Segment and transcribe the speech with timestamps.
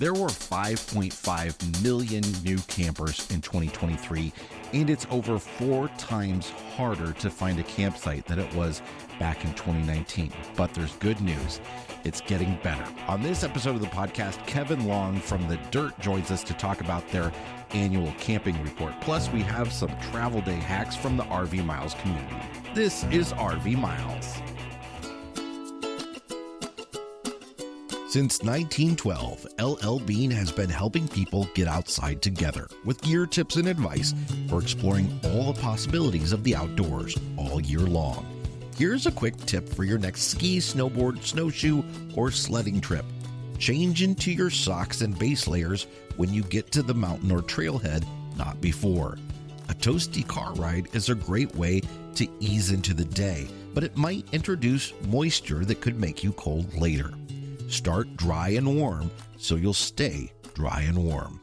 [0.00, 4.32] There were 5.5 million new campers in 2023,
[4.72, 8.80] and it's over four times harder to find a campsite than it was
[9.18, 10.32] back in 2019.
[10.56, 11.60] But there's good news.
[12.02, 12.86] It's getting better.
[13.08, 16.80] On this episode of the podcast, Kevin Long from The Dyrt joins us to talk
[16.80, 17.30] about their
[17.72, 18.98] annual camping report.
[19.02, 22.36] Plus, we have some travel day hacks from the RV Miles community.
[22.74, 24.40] This is RV Miles.
[28.10, 33.68] Since 1912, LL Bean has been helping people get outside together with gear tips and
[33.68, 34.14] advice
[34.48, 38.26] for exploring all the possibilities of the outdoors all year long.
[38.76, 41.84] Here's a quick tip for your next ski, snowboard, snowshoe,
[42.16, 43.04] or sledding trip.
[43.60, 48.04] Change into your socks and base layers when you get to the mountain or trailhead,
[48.36, 49.18] not before.
[49.68, 51.80] A toasty car ride is a great way
[52.16, 56.74] to ease into the day, but it might introduce moisture that could make you cold
[56.74, 57.12] later.
[57.70, 61.40] Start dry and warm so you'll stay dry and warm.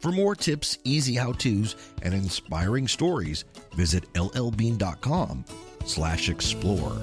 [0.00, 5.44] For more tips, easy how-tos, and inspiring stories, visit llbean.com
[5.84, 6.98] slash explore.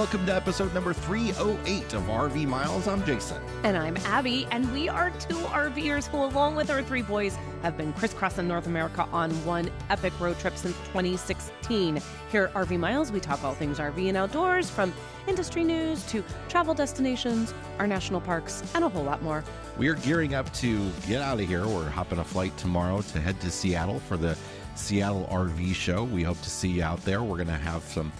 [0.00, 2.88] Welcome to episode number 308 of RV Miles.
[2.88, 3.36] I'm Jason.
[3.64, 7.76] And I'm Abby, and we are two RVers who, along with our three boys, have
[7.76, 12.00] been crisscrossing North America on one epic road trip since 2016.
[12.32, 14.94] Here at RV Miles, we talk all things RV and outdoors, from
[15.26, 19.44] industry news to travel destinations, our national parks, and a whole lot more.
[19.76, 21.66] We are gearing up to get out of here.
[21.66, 24.34] We're hopping a flight tomorrow to head to Seattle for the
[24.76, 26.04] Seattle RV show.
[26.04, 27.22] We hope to see you out there.
[27.22, 28.10] We're going to have some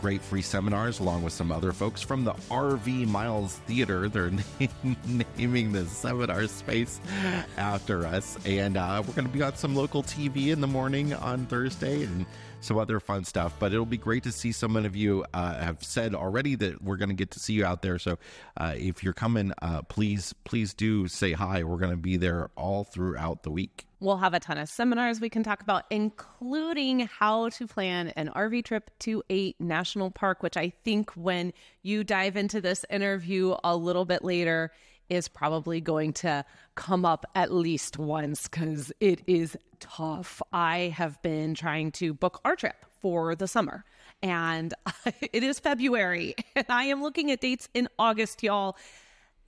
[0.00, 4.08] great free seminars along with some other folks from the RV Miles Theater.
[4.08, 4.32] They're
[5.36, 7.00] naming the seminar space
[7.56, 8.38] after us.
[8.46, 12.04] And uh, we're going to be on some local TV in the morning on Thursday
[12.04, 12.24] and
[12.60, 13.54] some other fun stuff.
[13.58, 16.82] But it'll be great to see so many of you uh, have said already that
[16.82, 17.98] we're going to get to see you out there.
[17.98, 18.18] So
[18.56, 21.62] uh, if you're coming, uh, please, please do say hi.
[21.62, 23.86] We're going to be there all throughout the week.
[24.00, 28.28] We'll have a ton of seminars we can talk about, including how to plan an
[28.34, 31.52] RV trip to a national park, which I think when
[31.82, 34.72] you dive into this interview a little bit later
[35.10, 36.44] is probably going to
[36.76, 40.40] come up at least once because it is tough.
[40.50, 43.84] I have been trying to book our trip for the summer
[44.22, 44.72] and
[45.32, 48.76] it is February and I am looking at dates in August, y'all.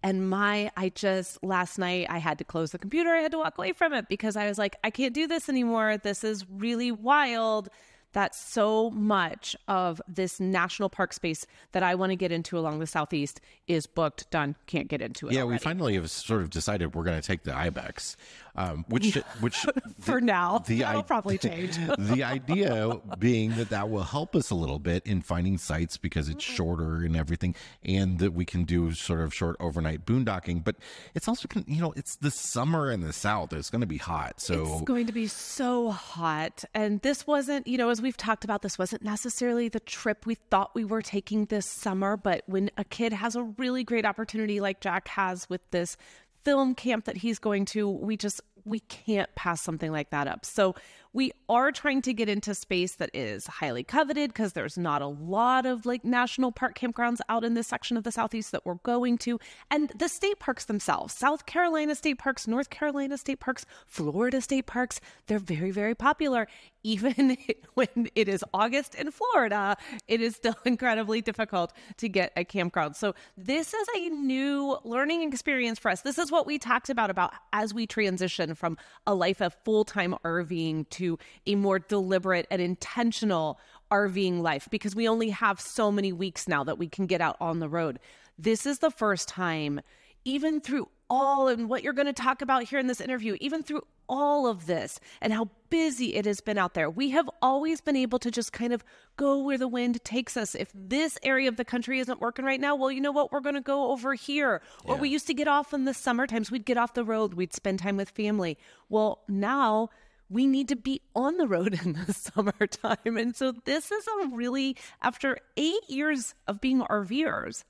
[0.02, 3.10] And my, I just, last night I had to close the computer.
[3.10, 5.48] I had to walk away from it because I was like, I can't do this
[5.48, 5.96] anymore.
[5.96, 7.68] This is really wild
[8.12, 12.78] that so much of this national park space that I want to get into along
[12.78, 15.32] the southeast is booked, done, can't get into it.
[15.34, 15.54] Yeah, already.
[15.54, 18.16] we finally have sort of decided we're going to take the Ibex,
[18.56, 19.56] um, which which
[20.00, 21.76] for the, now the that'll I- probably change.
[21.98, 26.28] the idea being that that will help us a little bit in finding sites because
[26.28, 26.54] it's Mm-hmm.
[26.56, 30.64] shorter and everything, and that we can do sort of short overnight boondocking.
[30.64, 30.76] But
[31.14, 34.40] it's also you know it's the summer in the south; it's going to be hot.
[34.40, 36.64] So It's going to be so hot.
[36.74, 40.34] And this wasn't, you know, as we've talked about, this wasn't necessarily the trip we
[40.34, 42.16] thought we were taking this summer.
[42.16, 45.96] But when a kid has a really great opportunity like Jack has with this
[46.44, 50.44] film camp that he's going to, we just, we can't pass something like that up.
[50.44, 50.74] So
[51.14, 55.06] we are trying to get into space that is highly coveted because there's not a
[55.06, 58.76] lot of like national park campgrounds out in this section of the southeast that we're
[58.76, 59.38] going to.
[59.70, 64.66] And the state parks themselves south carolina state parks north carolina state parks florida state
[64.66, 66.46] parks they're very very popular.
[66.84, 67.36] Even
[67.74, 69.76] when it is august in florida
[70.08, 72.96] it is still incredibly difficult to get a campground.
[72.96, 76.00] So this is a new learning experience for us.
[76.00, 80.16] This is what we talked about about as we transition from a life of full-time
[80.24, 81.01] rving to
[81.46, 83.58] a more deliberate and intentional
[83.90, 87.36] RVing life because we only have so many weeks now that we can get out
[87.40, 87.98] on the road.
[88.38, 89.80] This is the first time,
[90.24, 93.62] even through all and what you're going to talk about here in this interview, even
[93.62, 97.82] through all of this and how busy it has been out there, we have always
[97.82, 98.82] been able to just kind of
[99.16, 100.54] go where the wind takes us.
[100.54, 103.30] If this area of the country isn't working right now, well, you know what?
[103.30, 104.62] We're going to go over here.
[104.84, 107.34] Or we used to get off in the summer times, we'd get off the road,
[107.34, 108.56] we'd spend time with family.
[108.88, 109.90] Well, now
[110.32, 113.16] we need to be on the road in the summertime.
[113.16, 117.64] And so this is a really, after eight years of being RVers,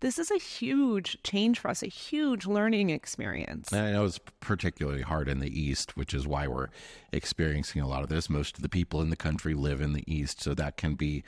[0.00, 3.72] this is a huge change for us, a huge learning experience.
[3.72, 6.68] And I know it's particularly hard in the East, which is why we're
[7.12, 8.30] experiencing a lot of this.
[8.30, 11.24] Most of the people in the country live in the East, so that can be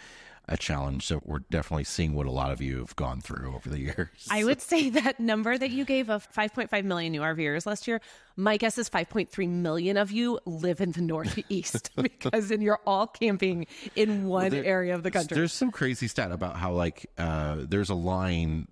[0.50, 1.06] a challenge.
[1.06, 4.08] So we're definitely seeing what a lot of you have gone through over the years.
[4.30, 8.00] I would say that number that you gave of 5.5 million new RVers last year,
[8.36, 13.06] my guess is 5.3 million of you live in the Northeast because then you're all
[13.06, 15.36] camping in one well, there, area of the country.
[15.36, 18.66] There's some crazy stat about how like uh, there's a line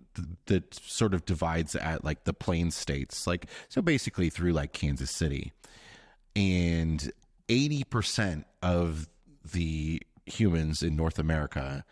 [0.47, 5.13] that sort of divides at like the plain states, like so basically through like Kansas
[5.13, 5.53] City,
[6.35, 7.13] and
[7.49, 9.09] 80% of
[9.53, 11.85] the humans in North America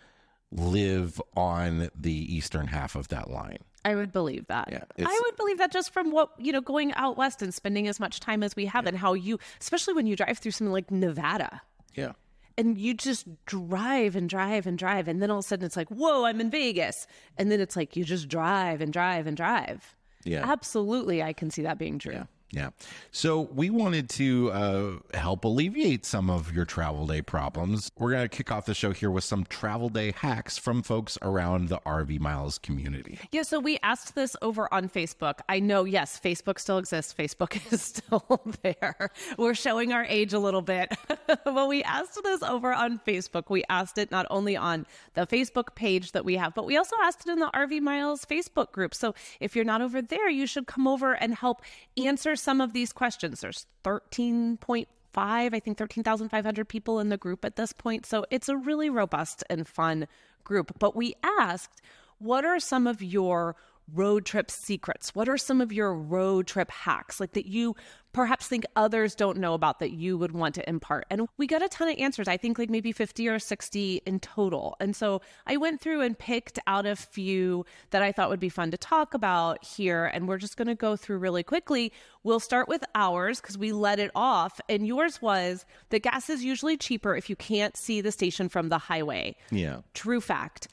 [0.52, 3.58] live on the eastern half of that line.
[3.84, 4.68] I would believe that.
[4.70, 7.86] Yeah, I would believe that just from what, you know, going out west and spending
[7.86, 8.90] as much time as we have yeah.
[8.90, 11.62] and how you, especially when you drive through something like Nevada.
[11.94, 12.12] Yeah.
[12.58, 15.06] And you just drive and drive and drive.
[15.06, 17.06] And then all of a sudden it's like, whoa, I'm in Vegas.
[17.36, 19.94] And then it's like you just drive and drive and drive.
[20.24, 20.50] Yeah.
[20.50, 21.22] Absolutely.
[21.22, 22.14] I can see that being true.
[22.14, 22.24] Yeah.
[22.52, 22.70] Yeah.
[23.10, 27.90] So we wanted to uh, help alleviate some of your travel day problems.
[27.98, 31.18] We're going to kick off the show here with some travel day hacks from folks
[31.22, 33.18] around the RV Miles community.
[33.32, 33.42] Yeah.
[33.42, 35.40] So we asked this over on Facebook.
[35.48, 37.12] I know, yes, Facebook still exists.
[37.12, 39.10] Facebook is still there.
[39.36, 40.94] We're showing our age a little bit.
[41.26, 43.50] but we asked this over on Facebook.
[43.50, 46.94] We asked it not only on the Facebook page that we have, but we also
[47.02, 48.94] asked it in the RV Miles Facebook group.
[48.94, 51.62] So if you're not over there, you should come over and help
[51.96, 53.40] answer some of these questions.
[53.40, 54.86] There's 13.5,
[55.16, 58.06] I think 13,500 people in the group at this point.
[58.06, 60.06] So it's a really robust and fun
[60.44, 60.78] group.
[60.78, 61.80] But we asked,
[62.18, 63.56] what are some of your
[63.92, 65.14] road trip secrets?
[65.14, 67.76] What are some of your road trip hacks like that you
[68.16, 71.04] perhaps think others don't know about that you would want to impart?
[71.10, 72.26] And we got a ton of answers.
[72.26, 74.74] I think like maybe 50 or 60 in total.
[74.80, 78.48] And so I went through and picked out a few that I thought would be
[78.48, 80.06] fun to talk about here.
[80.06, 81.92] And we're just going to go through really quickly.
[82.22, 84.62] We'll start with ours because we let it off.
[84.66, 88.70] And yours was the gas is usually cheaper if you can't see the station from
[88.70, 89.36] the highway.
[89.50, 89.82] Yeah.
[89.92, 90.68] True fact.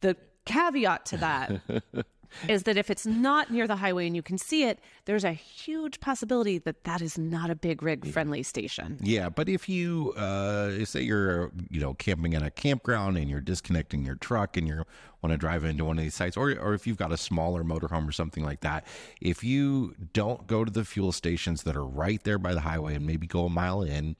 [0.00, 1.60] The caveat to that
[2.48, 5.32] is that if it's not near the highway and you can see it, there's a
[5.32, 8.98] huge possibility that that is not a big rig friendly station.
[9.00, 13.40] Yeah, but if you uh, say you're you know camping in a campground and you're
[13.40, 14.84] disconnecting your truck and you
[15.22, 17.64] want to drive into one of these sites, or or if you've got a smaller
[17.64, 18.86] motorhome or something like that,
[19.20, 22.94] if you don't go to the fuel stations that are right there by the highway
[22.94, 24.16] and maybe go a mile in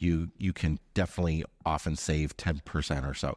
[0.00, 3.36] you you can definitely often save 10% or so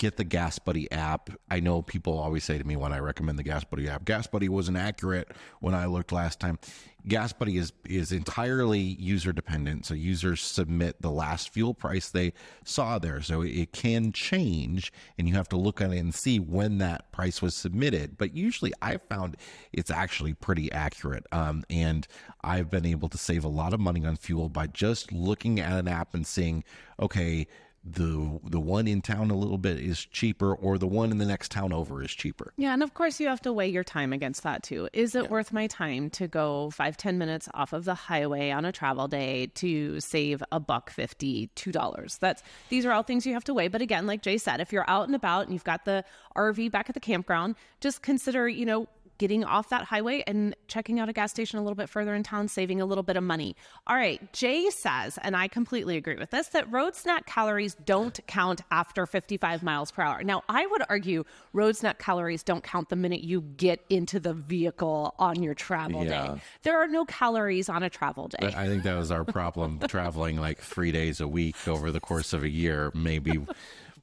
[0.00, 1.28] get the Gas Buddy app.
[1.50, 4.26] I know people always say to me when I recommend the Gas Buddy app, Gas
[4.26, 5.28] Buddy wasn't accurate
[5.60, 6.58] when I looked last time.
[7.06, 9.84] Gas Buddy is is entirely user dependent.
[9.84, 12.32] So users submit the last fuel price they
[12.64, 13.20] saw there.
[13.20, 17.12] So it can change and you have to look at it and see when that
[17.12, 18.16] price was submitted.
[18.16, 19.36] But usually I found
[19.70, 21.26] it's actually pretty accurate.
[21.30, 22.08] Um, and
[22.42, 25.78] I've been able to save a lot of money on fuel by just looking at
[25.78, 26.64] an app and seeing,
[26.98, 27.46] okay,
[27.82, 31.24] the the one in town a little bit is cheaper or the one in the
[31.24, 32.52] next town over is cheaper.
[32.56, 34.88] Yeah and of course you have to weigh your time against that too.
[34.92, 35.30] Is it yeah.
[35.30, 39.08] worth my time to go five ten minutes off of the highway on a travel
[39.08, 42.18] day to save a buck fifty two dollars?
[42.18, 43.68] That's these are all things you have to weigh.
[43.68, 46.04] But again like jay said if you're out and about and you've got the
[46.36, 48.86] rv back at the campground just consider you know
[49.20, 52.22] getting off that highway and checking out a gas station a little bit further in
[52.22, 53.54] town, saving a little bit of money.
[53.86, 58.18] All right, Jay says, and I completely agree with this, that road snack calories don't
[58.26, 60.24] count after 55 miles per hour.
[60.24, 64.32] Now, I would argue road snack calories don't count the minute you get into the
[64.32, 66.28] vehicle on your travel yeah.
[66.28, 66.42] day.
[66.62, 68.54] There are no calories on a travel day.
[68.56, 72.32] I think that was our problem traveling like three days a week over the course
[72.32, 72.90] of a year.
[72.94, 73.38] Maybe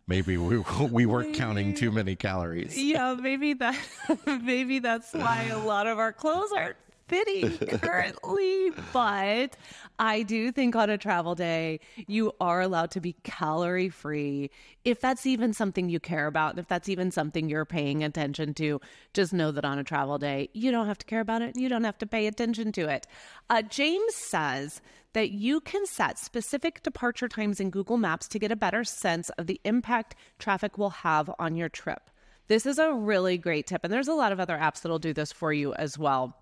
[0.07, 0.57] maybe we
[0.91, 2.77] we weren't counting too many calories.
[2.77, 3.77] Yeah, maybe that
[4.25, 8.71] maybe that's why a lot of our clothes aren't fitting currently.
[8.93, 9.55] but
[9.99, 14.51] I do think on a travel day, you are allowed to be calorie free.
[14.83, 18.53] If that's even something you care about, and if that's even something you're paying attention
[18.55, 18.79] to,
[19.13, 21.55] just know that on a travel day, you don't have to care about it.
[21.55, 23.07] And you don't have to pay attention to it.
[23.49, 24.81] Uh, James says
[25.13, 29.29] that you can set specific departure times in Google Maps to get a better sense
[29.31, 32.09] of the impact traffic will have on your trip.
[32.47, 35.13] This is a really great tip, and there's a lot of other apps that'll do
[35.13, 36.37] this for you as well.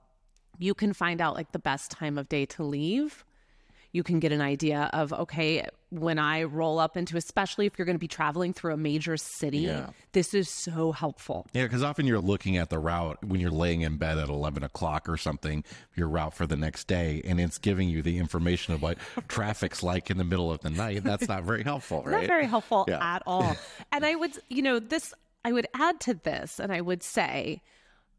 [0.60, 3.24] You can find out like the best time of day to leave.
[3.92, 7.86] You can get an idea of okay when i roll up into especially if you're
[7.86, 9.90] going to be traveling through a major city yeah.
[10.12, 11.48] this is so helpful.
[11.54, 14.64] Yeah because often you're looking at the route when you're laying in bed at 11
[14.64, 15.64] o'clock or something
[15.96, 18.98] your route for the next day and it's giving you the information of what
[19.28, 21.04] traffic's like in the middle of the night.
[21.04, 22.22] That's not very helpful right?
[22.22, 23.16] not very helpful yeah.
[23.16, 23.56] at all.
[23.92, 25.14] And i would you know this
[25.46, 27.62] i would add to this and i would say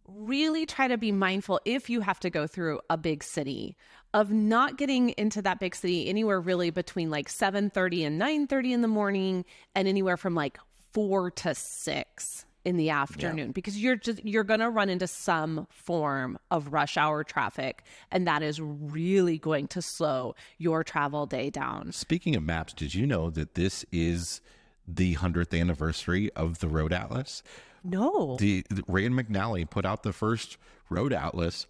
[0.09, 3.77] really try to be mindful if you have to go through a big city
[4.15, 8.83] of not getting into that big city anywhere really between like 7:30 and 9:30 in
[8.83, 9.45] the morning
[9.75, 10.59] and anywhere from like
[10.93, 13.53] four to six in the afternoon yeah.
[13.53, 18.27] because you're just you're going to run into some form of rush hour traffic and
[18.27, 21.93] that is really going to slow your travel day down.
[21.93, 24.41] Speaking of maps, did you know that this is
[24.87, 27.43] the 100th anniversary of the Road Atlas?
[27.85, 28.37] No.
[28.38, 30.57] The, the Rand McNally put out the first
[30.90, 31.66] Road Atlas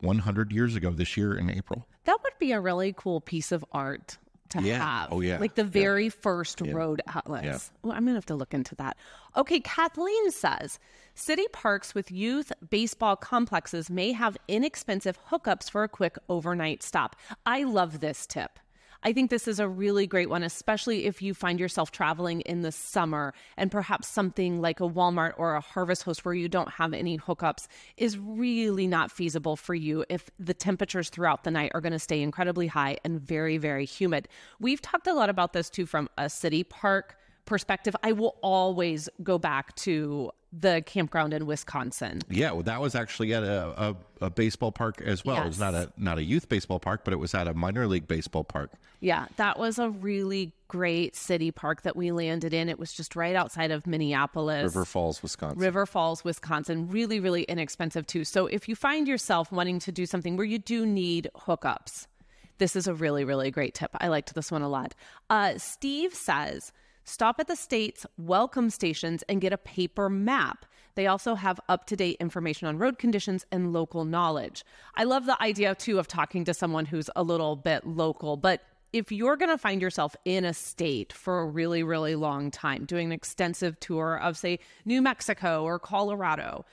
[0.00, 1.86] 100 years ago this year in April.
[2.04, 4.18] That would be a really cool piece of art
[4.50, 4.78] to yeah.
[4.78, 5.12] have.
[5.12, 5.38] Oh, yeah.
[5.38, 6.10] Like the very yeah.
[6.20, 6.72] first yeah.
[6.72, 7.70] road atlas.
[7.82, 8.96] Well, I'm going to have to look into that.
[9.36, 10.78] Okay, Kathleen says
[11.14, 17.16] city parks with youth baseball complexes may have inexpensive hookups for a quick overnight stop.
[17.44, 18.58] I love this tip.
[19.04, 22.62] I think this is a really great one, especially if you find yourself traveling in
[22.62, 26.70] the summer and perhaps something like a Walmart or a Harvest Host where you don't
[26.70, 31.70] have any hookups is really not feasible for you if the temperatures throughout the night
[31.74, 34.28] are going to stay incredibly high and very, very humid.
[34.58, 37.94] We've talked a lot about this too from a city park perspective.
[38.02, 42.20] I will always go back to the campground in Wisconsin.
[42.30, 43.90] Yeah, well, that was actually at a,
[44.20, 45.36] a, a baseball park as well.
[45.36, 45.44] Yes.
[45.44, 47.86] It was not a not a youth baseball park, but it was at a minor
[47.86, 48.70] league baseball park.
[49.00, 52.68] Yeah, that was a really great city park that we landed in.
[52.68, 55.58] It was just right outside of Minneapolis, River Falls, Wisconsin.
[55.58, 56.88] River Falls, Wisconsin.
[56.88, 58.24] Really, really inexpensive too.
[58.24, 62.06] So if you find yourself wanting to do something where you do need hookups,
[62.56, 63.90] this is a really, really great tip.
[64.00, 64.94] I liked this one a lot.
[65.28, 66.72] Uh, Steve says
[67.08, 70.66] Stop at the state's welcome stations and get a paper map.
[70.94, 74.62] They also have up to date information on road conditions and local knowledge.
[74.94, 78.60] I love the idea, too, of talking to someone who's a little bit local, but
[78.92, 82.84] if you're going to find yourself in a state for a really, really long time,
[82.84, 86.66] doing an extensive tour of, say, New Mexico or Colorado,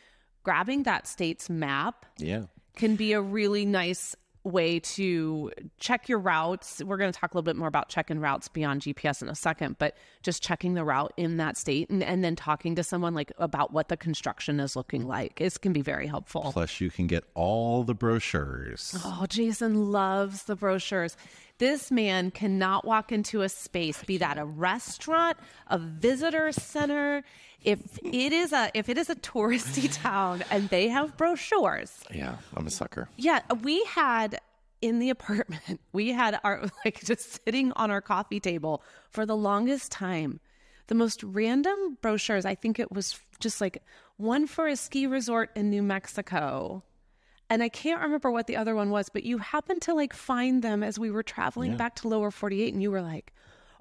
[0.43, 2.43] grabbing that state's map yeah.
[2.75, 6.81] can be a really nice way to check your routes.
[6.83, 9.35] We're going to talk a little bit more about checking routes beyond GPS in a
[9.35, 13.13] second, but just checking the route in that state and, and then talking to someone
[13.13, 15.41] like about what the construction is looking like.
[15.41, 16.49] It can be very helpful.
[16.53, 18.95] Plus, you can get all the brochures.
[19.03, 21.17] Oh, Jason loves the brochures.
[21.57, 25.37] This man cannot walk into a space, be that a restaurant,
[25.67, 27.23] a visitor center.
[27.65, 32.03] If it is a if it is a touristy town and they have brochures.
[32.13, 33.09] Yeah, I'm a sucker.
[33.17, 34.39] Yeah, we had
[34.81, 39.35] in the apartment, we had our like just sitting on our coffee table for the
[39.35, 40.39] longest time.
[40.87, 42.45] The most random brochures.
[42.45, 43.81] I think it was just like
[44.17, 46.83] one for a ski resort in New Mexico
[47.49, 50.63] and I can't remember what the other one was, but you happened to like find
[50.63, 51.77] them as we were traveling yeah.
[51.77, 53.33] back to lower 48 and you were like,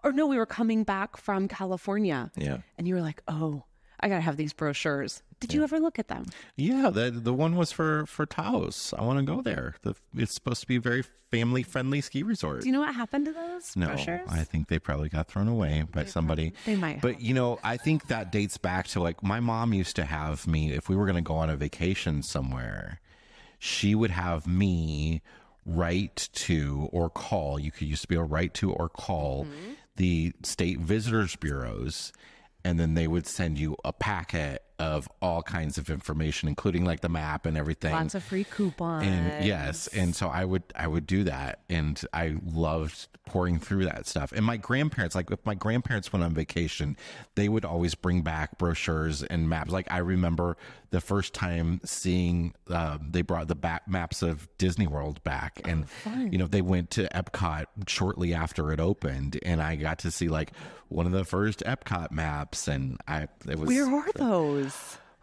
[0.03, 2.31] or no, we were coming back from California.
[2.37, 2.59] Yeah.
[2.77, 3.65] And you were like, oh,
[4.05, 5.23] I got to have these brochures.
[5.41, 5.59] Did yeah.
[5.59, 6.27] you ever look at them?
[6.57, 8.95] Yeah, the the one was for for Taos.
[8.97, 9.75] I want to go there.
[9.83, 12.61] The, it's supposed to be a very family friendly ski resort.
[12.61, 14.29] Do you know what happened to those no, brochures?
[14.29, 16.51] I think they probably got thrown away by they somebody.
[16.51, 17.01] Probably, they might.
[17.01, 20.47] But you know, I think that dates back to like my mom used to have
[20.47, 23.01] me if we were going to go on a vacation somewhere
[23.65, 25.23] she would have me
[25.65, 27.59] write to or call.
[27.59, 29.73] You could used to be able to write to or call mm-hmm.
[29.97, 32.13] the state visitors bureaus,
[32.65, 37.01] and then they would send you a packet of all kinds of information, including like
[37.01, 37.93] the map and everything.
[37.93, 39.07] Lots of free coupons.
[39.07, 43.87] And yes, and so I would I would do that, and I loved poring through
[43.87, 44.33] that stuff.
[44.33, 46.99] And my grandparents, like if my grandparents went on vacation,
[47.35, 49.71] they would always bring back brochures and maps.
[49.71, 50.59] Like I remember
[50.91, 55.87] the first time seeing uh, they brought the back maps of Disney World back, and
[56.07, 60.11] oh, you know they went to Epcot shortly after it opened, and I got to
[60.11, 60.53] see like
[60.89, 64.74] one of the first Epcot maps, and I it was where are those?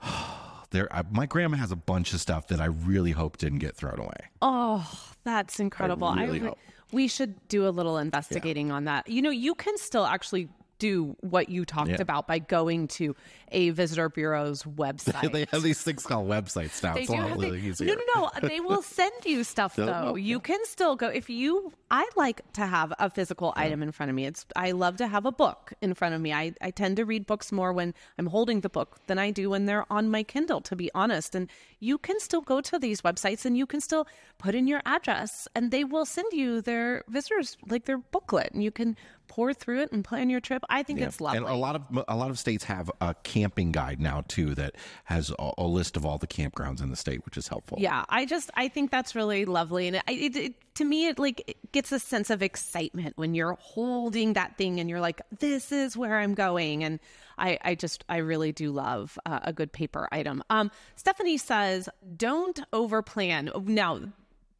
[0.71, 3.75] there I, my grandma has a bunch of stuff that I really hope didn't get
[3.75, 4.29] thrown away.
[4.41, 4.89] Oh,
[5.23, 6.07] that's incredible.
[6.07, 6.59] I really I, hope.
[6.91, 8.73] We should do a little investigating yeah.
[8.73, 9.07] on that.
[9.07, 12.01] You know, you can still actually do what you talked yeah.
[12.01, 13.15] about by going to
[13.51, 15.31] a visitor bureau's website.
[15.31, 16.93] they have these things called websites now.
[16.93, 17.87] They it's a lot really easier.
[17.87, 18.47] No, no, no.
[18.47, 20.15] they will send you stuff though.
[20.15, 21.73] You can still go if you.
[21.93, 23.63] I like to have a physical yeah.
[23.63, 24.25] item in front of me.
[24.25, 24.45] It's.
[24.55, 26.33] I love to have a book in front of me.
[26.33, 29.49] I I tend to read books more when I'm holding the book than I do
[29.49, 30.61] when they're on my Kindle.
[30.61, 34.07] To be honest, and you can still go to these websites and you can still
[34.37, 38.63] put in your address and they will send you their visitors like their booklet and
[38.63, 38.95] you can
[39.31, 40.61] pore through it and plan your trip.
[40.69, 41.05] I think yeah.
[41.05, 41.37] it's lovely.
[41.37, 44.75] And a lot of a lot of states have a camping guide now too that
[45.05, 47.77] has a, a list of all the campgrounds in the state, which is helpful.
[47.79, 51.17] Yeah, I just I think that's really lovely, and it, it, it to me it
[51.19, 55.21] like it gets a sense of excitement when you're holding that thing and you're like,
[55.39, 56.99] this is where I'm going, and
[57.37, 60.43] I I just I really do love uh, a good paper item.
[60.49, 63.65] Um, Stephanie says, don't overplan.
[63.65, 64.01] Now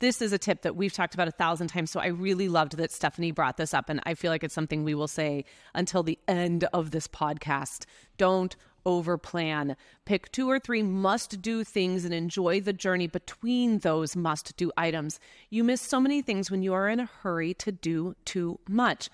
[0.01, 1.91] this is a tip that we've talked about a thousand times.
[1.91, 3.87] So I really loved that Stephanie brought this up.
[3.87, 5.45] And I feel like it's something we will say
[5.75, 7.85] until the end of this podcast.
[8.17, 9.75] Don't over plan.
[10.05, 14.71] Pick two or three must do things and enjoy the journey between those must do
[14.77, 15.19] items.
[15.49, 19.09] You miss so many things when you are in a hurry to do too much.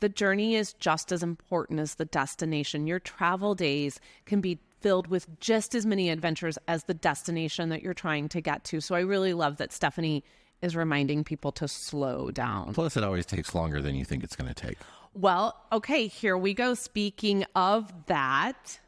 [0.00, 2.86] The journey is just as important as the destination.
[2.86, 7.82] Your travel days can be filled with just as many adventures as the destination that
[7.82, 8.80] you're trying to get to.
[8.82, 10.22] So I really love that Stephanie
[10.60, 12.74] is reminding people to slow down.
[12.74, 14.78] Plus, it always takes longer than you think it's going to take.
[15.14, 16.74] Well, okay, here we go.
[16.74, 18.80] Speaking of that,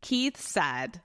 [0.00, 1.00] Keith said,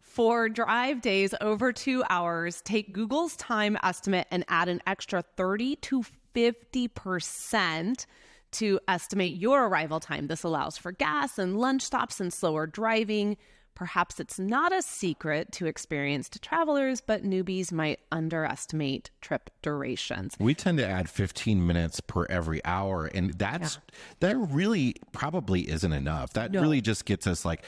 [0.00, 5.76] for drive days over two hours, take Google's time estimate and add an extra 30
[5.76, 6.04] to
[6.34, 8.06] 50%
[8.52, 10.26] to estimate your arrival time.
[10.26, 13.36] This allows for gas and lunch stops and slower driving.
[13.76, 20.34] Perhaps it's not a secret to experienced travelers, but newbies might underestimate trip durations.
[20.38, 23.94] We tend to add 15 minutes per every hour, and that's yeah.
[24.20, 26.32] that really probably isn't enough.
[26.34, 26.60] That no.
[26.60, 27.62] really just gets us like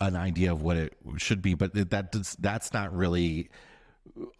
[0.00, 3.50] an idea of what it should be, but that does, that's not really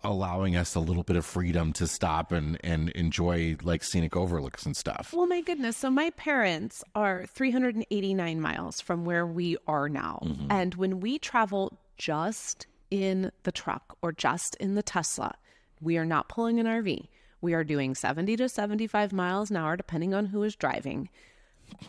[0.03, 4.67] allowing us a little bit of freedom to stop and and enjoy like scenic overlooks
[4.67, 5.13] and stuff.
[5.15, 5.77] Well, my goodness.
[5.77, 10.21] So my parents are 389 miles from where we are now.
[10.25, 10.47] Mm-hmm.
[10.51, 15.35] And when we travel just in the truck or just in the Tesla,
[15.81, 17.07] we are not pulling an RV.
[17.41, 21.09] We are doing 70 to 75 miles an hour depending on who is driving.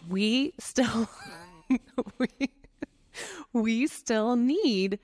[0.10, 1.10] We still
[2.18, 2.28] we,
[3.54, 5.00] we still need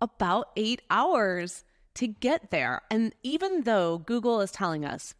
[0.00, 1.64] about 8 hours
[1.98, 2.82] to get there.
[2.90, 5.14] And even though Google is telling us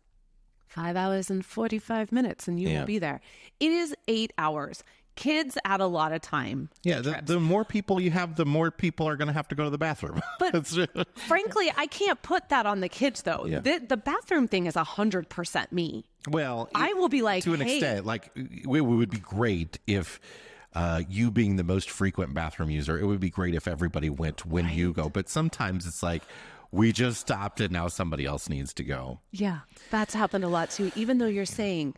[0.69, 2.81] five hours and 45 minutes and you yeah.
[2.81, 3.21] will be there,
[3.59, 4.85] it is eight hours.
[5.17, 6.71] Kids add a lot of time.
[6.85, 9.57] Yeah, the, the, more people you have, the more people are going to have to
[9.57, 10.21] go to the bathroom.
[10.39, 10.65] But
[11.17, 13.45] frankly, I can't put that on the kids, though.
[13.45, 13.59] Yeah.
[13.59, 16.05] The, the bathroom thing is 100% me.
[16.29, 17.79] Well, I will be like, to an hey.
[17.79, 20.21] extent, like, it would be great if
[20.75, 24.47] uh, you being the most frequent bathroom user, it would be great if everybody went
[24.47, 24.75] when right.
[24.75, 25.09] you go.
[25.09, 26.23] But sometimes it's like,
[26.71, 27.71] we just stopped it.
[27.71, 29.21] Now somebody else needs to go.
[29.31, 29.61] Yeah,
[29.91, 30.93] that's happened a lot too.
[30.95, 31.95] Even though you're saying,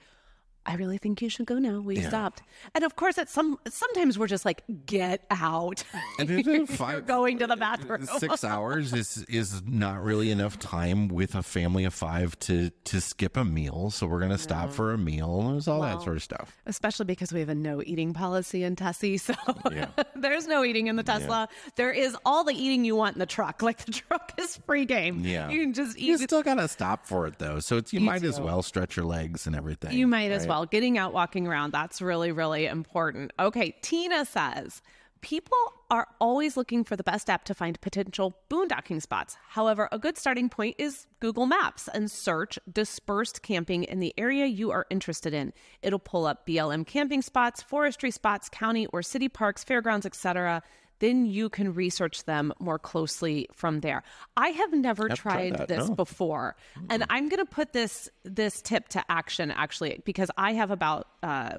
[0.66, 1.80] I really think you should go now.
[1.80, 2.08] We yeah.
[2.08, 2.42] stopped,
[2.74, 5.82] and of course, at some sometimes we're just like, get out.
[6.18, 8.06] And five, going to the bathroom.
[8.10, 12.70] Uh, six hours is is not really enough time with a family of five to
[12.84, 13.90] to skip a meal.
[13.90, 14.72] So we're gonna stop no.
[14.72, 15.50] for a meal.
[15.50, 16.56] There's all well, that sort of stuff.
[16.66, 19.34] Especially because we have a no eating policy in Tessie, so
[19.72, 19.88] yeah.
[20.14, 21.48] there's no eating in the Tesla.
[21.50, 21.70] Yeah.
[21.76, 23.62] There is all the eating you want in the truck.
[23.62, 25.24] Like the truck is free game.
[25.24, 26.04] Yeah, you can just eat.
[26.04, 27.60] You still gotta stop for it though.
[27.60, 28.28] So it's you, you might too.
[28.28, 29.96] as well stretch your legs and everything.
[29.96, 30.32] You might right?
[30.32, 31.72] as well getting out, walking around.
[31.72, 33.32] That's really really important.
[33.38, 34.82] Okay, Tina says
[35.20, 35.58] people
[35.90, 39.36] are always looking for the best app to find potential boondocking spots.
[39.48, 44.46] However, a good starting point is Google Maps and search dispersed camping in the area
[44.46, 45.52] you are interested in.
[45.82, 50.62] It'll pull up BLM camping spots, forestry spots, county or city parks, fairgrounds, etc.
[51.00, 54.02] Then you can research them more closely from there.
[54.36, 55.94] I have never tried, tried this no.
[55.94, 56.86] before, mm-hmm.
[56.90, 61.08] and I'm going to put this this tip to action actually because I have about
[61.22, 61.58] uh,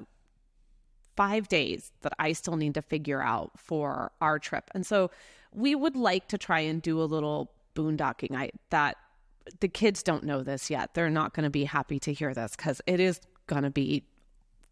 [1.15, 4.69] five days that I still need to figure out for our trip.
[4.73, 5.12] And so
[5.54, 8.36] we would like to try and do a little boondocking.
[8.36, 8.97] I that
[9.60, 10.93] the kids don't know this yet.
[10.93, 14.04] They're not going to be happy to hear this because it is going to be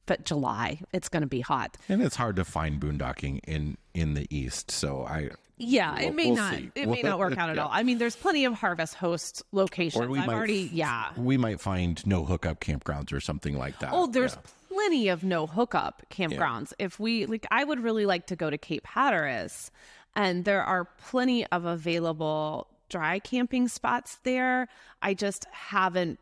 [0.09, 0.81] but July.
[0.91, 1.77] It's going to be hot.
[1.87, 4.71] And it's hard to find boondocking in in the east.
[4.71, 6.55] So I yeah, we'll, it may we'll not.
[6.55, 6.71] See.
[6.73, 7.63] It may not work out at yeah.
[7.63, 7.69] all.
[7.71, 10.03] I mean, there's plenty of Harvest Host locations.
[10.03, 11.11] Or we I've might, already, yeah.
[11.15, 13.91] We might find no hookup campgrounds or something like that.
[13.93, 16.73] Oh, there's yeah plenty of no hookup campgrounds.
[16.79, 16.85] Yeah.
[16.85, 19.71] If we like, I would really like to go to Cape Hatteras,
[20.15, 24.67] and there are plenty of available dry camping spots there.
[25.01, 26.19] I just haven't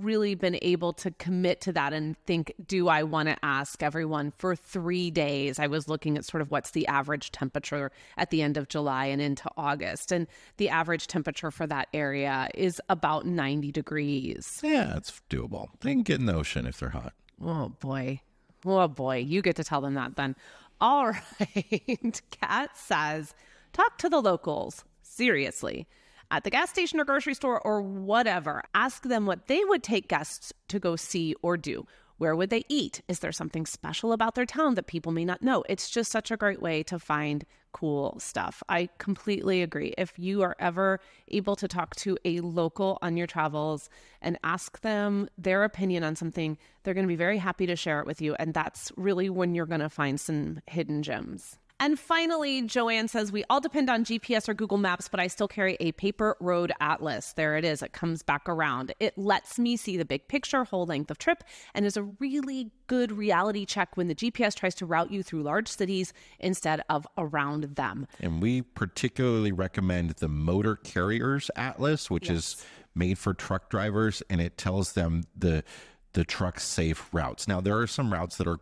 [0.00, 4.32] really been able to commit to that and think, do I want to ask everyone
[4.38, 5.58] for three days?
[5.58, 9.06] I was looking at sort of what's the average temperature at the end of July
[9.06, 10.12] and into August.
[10.12, 10.26] And
[10.56, 14.60] the average temperature for that area is about 90 degrees.
[14.62, 15.68] Yeah, it's doable.
[15.80, 17.12] They can get in the ocean if they're hot.
[17.42, 18.20] Oh boy.
[18.64, 19.16] Oh boy.
[19.18, 20.36] You get to tell them that then.
[20.80, 21.06] All
[21.40, 22.22] right.
[22.40, 23.34] Kat says,
[23.72, 24.84] talk to the locals.
[25.02, 25.86] Seriously.
[26.30, 30.08] At the gas station or grocery store or whatever, ask them what they would take
[30.08, 31.86] guests to go see or do.
[32.16, 33.02] Where would they eat?
[33.08, 35.64] Is there something special about their town that people may not know?
[35.68, 38.62] It's just such a great way to find cool stuff.
[38.68, 39.94] I completely agree.
[39.98, 43.90] If you are ever able to talk to a local on your travels
[44.22, 47.98] and ask them their opinion on something, they're going to be very happy to share
[47.98, 48.34] it with you.
[48.36, 51.58] And that's really when you're going to find some hidden gems.
[51.80, 55.48] And finally, Joanne says, We all depend on GPS or Google Maps, but I still
[55.48, 57.32] carry a paper road atlas.
[57.32, 57.82] There it is.
[57.82, 58.94] It comes back around.
[59.00, 61.42] It lets me see the big picture, whole length of trip,
[61.74, 65.42] and is a really good reality check when the GPS tries to route you through
[65.42, 68.06] large cities instead of around them.
[68.20, 72.38] And we particularly recommend the Motor Carriers Atlas, which yes.
[72.38, 75.64] is made for truck drivers, and it tells them the
[76.12, 77.48] the truck safe routes.
[77.48, 78.60] Now, there are some routes that are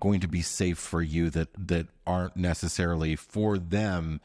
[0.00, 4.20] going to be safe for you that that aren't necessarily for them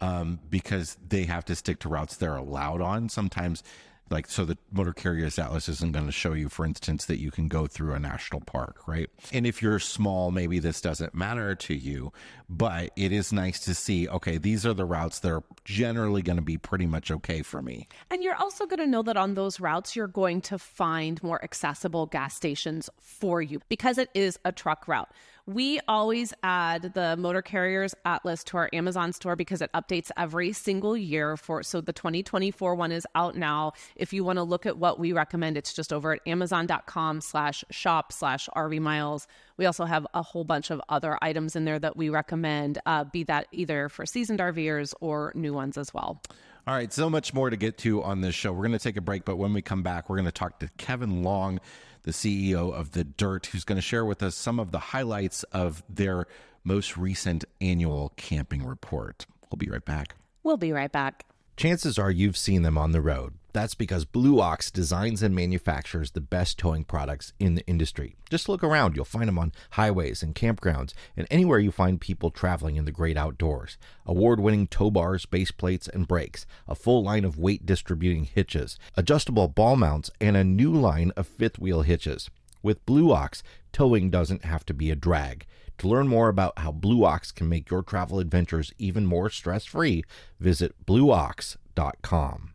[0.00, 3.08] um, because they have to stick to routes they're allowed on.
[3.08, 3.62] Sometimes
[4.10, 7.30] like so the motor carriers atlas isn't going to show you for instance that you
[7.30, 9.08] can go through a national park right?
[9.32, 12.12] And if you're small maybe this doesn't matter to you
[12.48, 16.36] but it is nice to see okay these are the routes that are generally going
[16.36, 17.88] to be pretty much okay for me.
[18.10, 21.42] And you're also going to know that on those routes you're going to find more
[21.44, 25.10] accessible gas stations for you because it is a truck route
[25.46, 30.52] we always add the motor carriers atlas to our Amazon store because it updates every
[30.52, 33.72] single year for so the 2024 one is out now.
[33.96, 37.64] If you want to look at what we recommend, it's just over at amazon.com slash
[37.70, 39.26] shop slash RV miles.
[39.56, 43.04] We also have a whole bunch of other items in there that we recommend, uh,
[43.04, 46.22] be that either for seasoned RVers or new ones as well.
[46.66, 48.52] All right, so much more to get to on this show.
[48.52, 50.60] We're going to take a break, but when we come back, we're going to talk
[50.60, 51.58] to Kevin Long
[52.02, 55.42] the CEO of The Dyrt, who's going to share with us some of the highlights
[55.44, 56.26] of their
[56.64, 59.26] most recent annual camping report.
[59.50, 60.14] We'll be right back.
[60.42, 61.26] We'll be right back.
[61.56, 63.34] Chances are you've seen them on the road.
[63.52, 68.14] That's because Blue Ox designs and manufactures the best towing products in the industry.
[68.30, 72.30] Just look around, you'll find them on highways and campgrounds and anywhere you find people
[72.30, 73.76] traveling in the great outdoors.
[74.06, 78.78] Award winning tow bars, base plates, and brakes, a full line of weight distributing hitches,
[78.96, 82.30] adjustable ball mounts, and a new line of fifth wheel hitches.
[82.62, 85.46] With Blue Ox, towing doesn't have to be a drag.
[85.78, 89.64] To learn more about how Blue Ox can make your travel adventures even more stress
[89.64, 90.04] free,
[90.38, 91.69] visit blueox.com.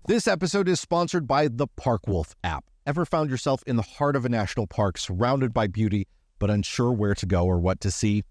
[0.08, 2.66] This episode is sponsored by the Parkwolf app.
[2.86, 6.92] Ever found yourself in the heart of a national park surrounded by beauty, but unsure
[6.92, 8.24] where to go or what to see?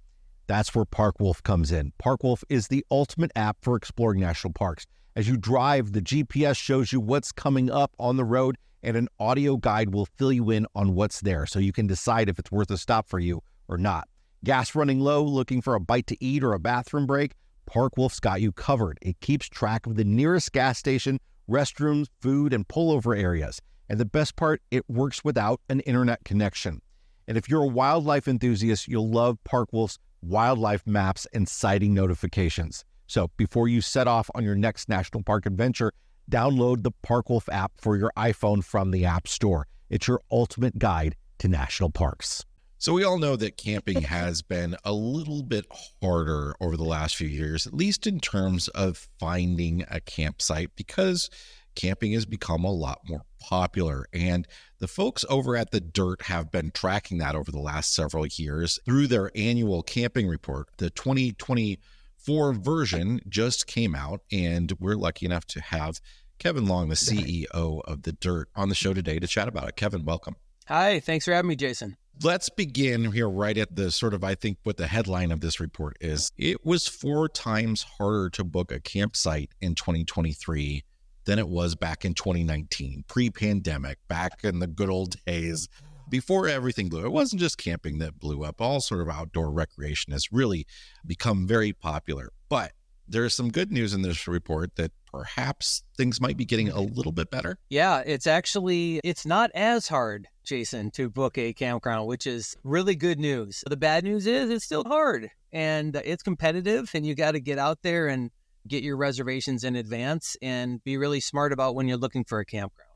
[0.46, 1.92] That's where Parkwolf comes in.
[2.02, 4.86] Parkwolf is the ultimate app for exploring national parks.
[5.16, 9.08] As you drive, the GPS shows you what's coming up on the road, and an
[9.18, 12.52] audio guide will fill you in on what's there so you can decide if it's
[12.52, 14.06] worth a stop for you or not.
[14.44, 17.32] Gas running low, looking for a bite to eat or a bathroom break?
[17.66, 18.98] Parkwolf's got you covered.
[19.02, 23.60] It keeps track of the nearest gas station, restrooms, food, and pullover areas.
[23.88, 26.80] And the best part, it works without an internet connection.
[27.26, 32.84] And if you're a wildlife enthusiast, you'll love Parkwolf's wildlife maps and sighting notifications.
[33.06, 35.92] So before you set off on your next national park adventure,
[36.30, 39.66] download the Parkwolf app for your iPhone from the App Store.
[39.90, 42.44] It's your ultimate guide to national parks.
[42.84, 45.64] So we all know that camping has been a little bit
[46.02, 51.30] harder over the last few years, at least in terms of finding a campsite because
[51.74, 54.04] camping has become a lot more popular.
[54.12, 54.46] And
[54.80, 58.78] the folks over at The Dyrt have been tracking that over the last several years
[58.84, 60.68] through their annual camping report.
[60.76, 66.02] The 2024 version just came out, and we're lucky enough to have
[66.38, 69.76] Kevin Long, the CEO of The Dyrt, on the show today to chat about it.
[69.76, 70.36] Kevin, welcome.
[70.66, 71.96] Hi, thanks for having me, Jason.
[72.22, 75.58] Let's begin here right at the sort of, I think, what the headline of this
[75.58, 76.30] report is.
[76.38, 80.84] It was four times harder to book a campsite in 2023
[81.24, 85.68] than it was back in 2019, pre pandemic, back in the good old days
[86.08, 87.04] before everything blew.
[87.04, 90.66] It wasn't just camping that blew up, all sort of outdoor recreation has really
[91.06, 92.30] become very popular.
[92.48, 92.72] But
[93.08, 96.94] there's some good news in this report that perhaps things might be getting a mm-hmm.
[96.94, 97.58] little bit better.
[97.68, 102.94] Yeah, it's actually it's not as hard, Jason, to book a campground, which is really
[102.94, 103.64] good news.
[103.68, 107.58] The bad news is it's still hard and it's competitive and you got to get
[107.58, 108.30] out there and
[108.66, 112.44] get your reservations in advance and be really smart about when you're looking for a
[112.44, 112.90] campground.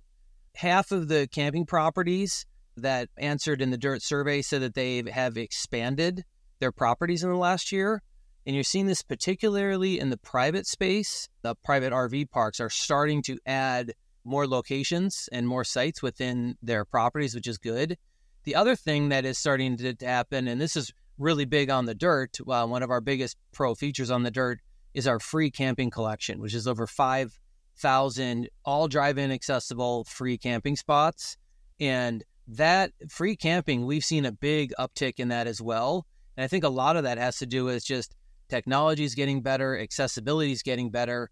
[0.57, 5.37] Half of the camping properties that answered in the Dyrt survey said that they have
[5.37, 6.25] expanded
[6.61, 8.03] their properties in the last year
[8.47, 11.29] and you're seeing this particularly in the private space.
[11.43, 13.93] The private RV parks are starting to add
[14.29, 17.97] more locations and more sites within their properties, which is good.
[18.45, 21.95] The other thing that is starting to happen, and this is really big on the
[21.95, 24.61] Dyrt, uh, one of our biggest pro features on the Dyrt
[24.95, 30.77] is our free camping collection, which is over 5,000 all drive in accessible free camping
[30.77, 31.37] spots.
[31.81, 36.07] And that free camping, we've seen a big uptick in that as well.
[36.37, 38.15] And I think a lot of that has to do with just
[38.49, 41.31] Technology is getting better, accessibility is getting better.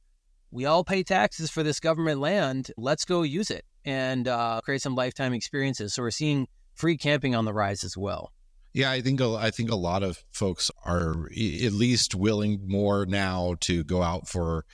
[0.57, 2.71] We all pay taxes for this government land.
[2.79, 5.93] Let's go use it and uh, create some lifetime experiences.
[5.93, 8.33] So we're seeing free camping on the rise as well.
[8.73, 13.57] Yeah, I think I think a lot of folks are at least willing more now
[13.61, 14.65] to go out for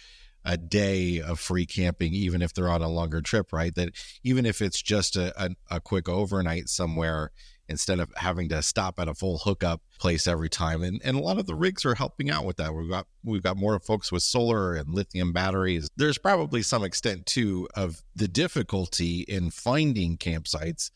[0.45, 3.53] a day of free camping, even if they're on a longer trip.
[3.53, 3.75] Right?
[3.75, 3.91] That
[4.23, 7.33] even if it's just a, a, a quick overnight somewhere,
[7.69, 10.83] instead of having to stop at a full hookup place every time.
[10.83, 12.75] And and a lot of the rigs are helping out with that.
[12.75, 15.89] We've got we've got more folks with solar and lithium batteries.
[15.97, 20.91] There's probably some extent too of the difficulty in finding campsites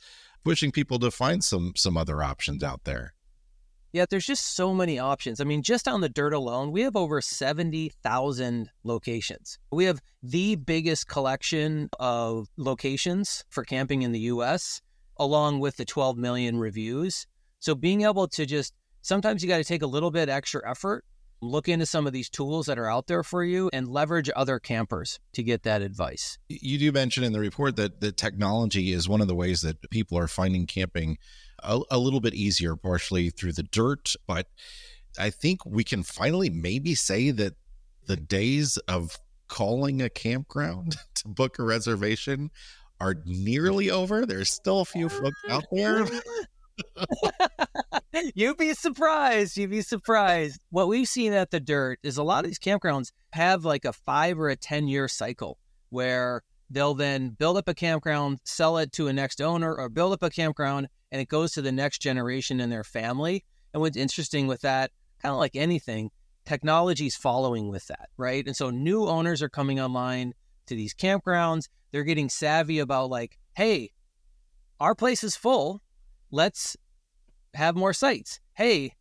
[0.47, 3.15] pushing people to find some some other options out there.
[3.93, 5.41] Yeah, there's just so many options.
[5.41, 9.59] I mean, just on the Dyrt alone, we have over 70,000 locations.
[9.73, 14.83] We have the biggest collection of locations for camping in the US,
[15.19, 17.27] along with the 12 million reviews.
[17.59, 21.05] So being able to just sometimes you got to take a little bit extra effort
[21.41, 24.59] look into some of these tools that are out there for you and leverage other
[24.59, 26.39] campers to get that advice.
[26.49, 29.91] You do mention in the report that the technology is one of the ways that
[29.91, 31.19] people are finding camping
[31.63, 34.15] a, a little bit easier, partially through the Dyrt.
[34.27, 34.49] But
[35.19, 37.55] I think we can finally maybe say that
[38.07, 42.51] the days of calling a campground to book a reservation
[43.01, 44.27] are nearly over.
[44.27, 46.07] There's still a few folks out there
[48.35, 49.57] You'd be surprised.
[49.57, 50.61] You'd be surprised.
[50.71, 53.93] What we've seen at the Dyrt is a lot of these campgrounds have like a
[53.93, 55.59] five or a 10 year cycle
[55.91, 60.13] where they'll then build up a campground, sell it to a next owner, or build
[60.13, 63.45] up a campground and it goes to the next generation in their family.
[63.73, 64.91] And what's interesting with that,
[65.23, 66.11] kind of like anything,
[66.45, 68.47] technology is following with that, right?
[68.47, 70.33] And so new owners are coming online
[70.67, 71.69] to these campgrounds.
[71.97, 73.93] They're getting savvy about like, hey,
[74.81, 75.81] our place is full
[76.31, 76.77] let's
[77.55, 78.39] have more sites.
[78.53, 78.93] Hey,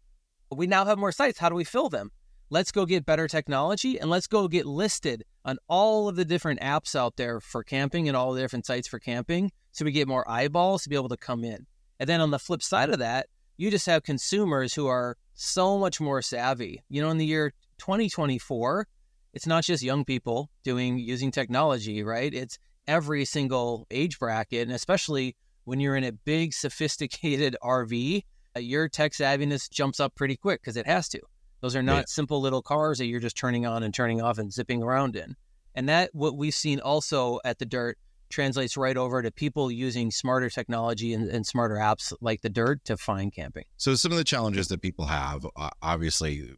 [0.49, 1.37] we now have more sites.
[1.37, 2.09] How do we fill them?
[2.49, 6.61] Let's go get better technology and let's go get listed on all of the different
[6.61, 10.07] apps out there for camping and all the different sites for camping so we get
[10.07, 11.67] more eyeballs to be able to come in.
[11.99, 13.27] And then on the flip side of that,
[13.57, 16.81] you just have consumers who are so much more savvy.
[16.87, 18.87] You know, in the year 2024,
[19.33, 22.33] it's not just young people doing using technology, right?
[22.33, 28.23] It's every single age bracket, and especially when you're in a big, sophisticated RV,
[28.55, 31.19] uh, your tech savviness jumps up pretty quick because it has to.
[31.61, 32.03] Those are not yeah.
[32.07, 35.35] simple little cars that you're just turning on and turning off and zipping around in.
[35.73, 37.97] And that, what we've seen also at the Dyrt,
[38.29, 42.83] translates right over to people using smarter technology and, and, smarter apps like the Dyrt
[42.85, 43.65] to find camping.
[43.77, 46.55] So, some of the challenges that people have, uh, obviously,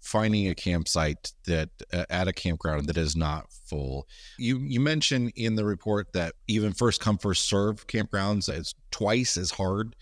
[0.00, 4.06] finding a campsite that uh, at a campground that is not full.
[4.38, 9.36] You you mentioned in the report that even first come first serve campgrounds is twice
[9.36, 9.94] as hard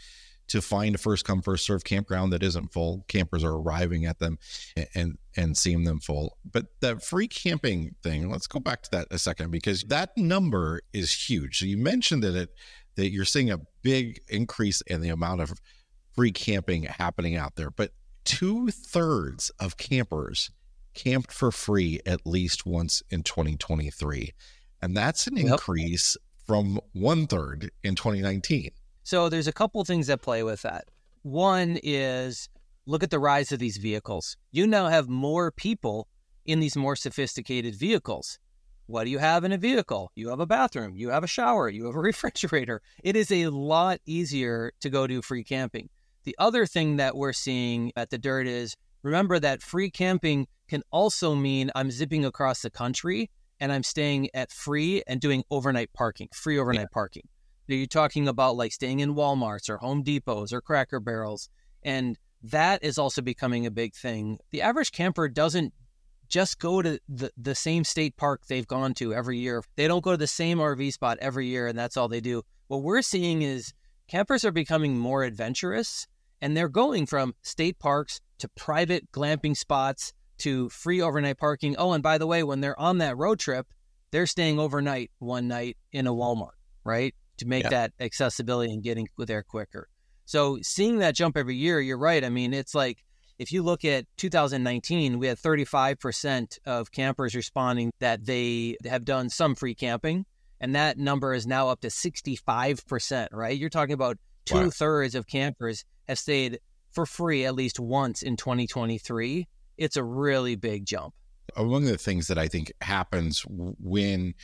[0.48, 3.04] to find a first come first serve campground that isn't full.
[3.08, 4.38] Campers are arriving at them
[4.76, 6.38] and and, and seeing them full.
[6.50, 10.80] But that free camping thing, let's go back to that a second because that number
[10.92, 11.58] is huge.
[11.58, 12.50] So you mentioned that it
[12.94, 15.60] that you're seeing a big increase in the amount of
[16.14, 17.70] free camping happening out there.
[17.70, 17.92] But
[18.28, 20.50] two thirds of campers
[20.92, 24.34] camped for free at least once in 2023.
[24.82, 25.46] And that's an yep.
[25.46, 26.14] increase
[26.46, 28.70] from one third in 2019.
[29.02, 30.84] So there's a couple things that play with that.
[31.22, 32.50] One is
[32.84, 34.36] look at the rise of these vehicles.
[34.52, 36.06] You now have more people
[36.44, 38.38] in these more sophisticated vehicles.
[38.86, 40.12] What do you have in a vehicle?
[40.14, 42.82] You have a bathroom, you have a shower, you have a refrigerator.
[43.02, 45.88] It is a lot easier to go do free camping.
[46.28, 50.82] The other thing that we're seeing at the Dyrt is remember that free camping can
[50.90, 55.90] also mean I'm zipping across the country and I'm staying at free and doing overnight
[55.94, 56.92] parking, free overnight yeah.
[56.92, 57.22] parking.
[57.70, 61.48] Are you talking about like staying in Walmarts or Home Depots or Cracker Barrels?
[61.82, 64.38] And that is also becoming a big thing.
[64.50, 65.72] The average camper doesn't
[66.28, 69.62] just go to the, the same state park they've gone to every year.
[69.76, 72.42] They don't go to the same RV spot every year and that's all they do.
[72.66, 73.72] What we're seeing is
[74.08, 76.06] campers are becoming more adventurous
[76.40, 81.76] and they're going from state parks to private glamping spots to free overnight parking.
[81.78, 83.66] Oh, and by the way, when they're on that road trip,
[84.10, 87.14] they're staying overnight one night in a Walmart, right?
[87.38, 87.70] To make yeah.
[87.70, 89.88] that accessibility and getting there quicker.
[90.24, 92.24] So seeing that jump every year, you're right.
[92.24, 93.04] I mean, it's like
[93.38, 99.30] if you look at 2019, we had 35% of campers responding that they have done
[99.30, 100.26] some free camping.
[100.60, 103.56] And that number is now up to 65%, right?
[103.56, 104.70] You're talking about two wow.
[104.70, 109.46] thirds of campers have stayed for free at least once in 2023.
[109.76, 111.14] It's a really big jump.
[111.56, 114.34] One of the things that I think happens when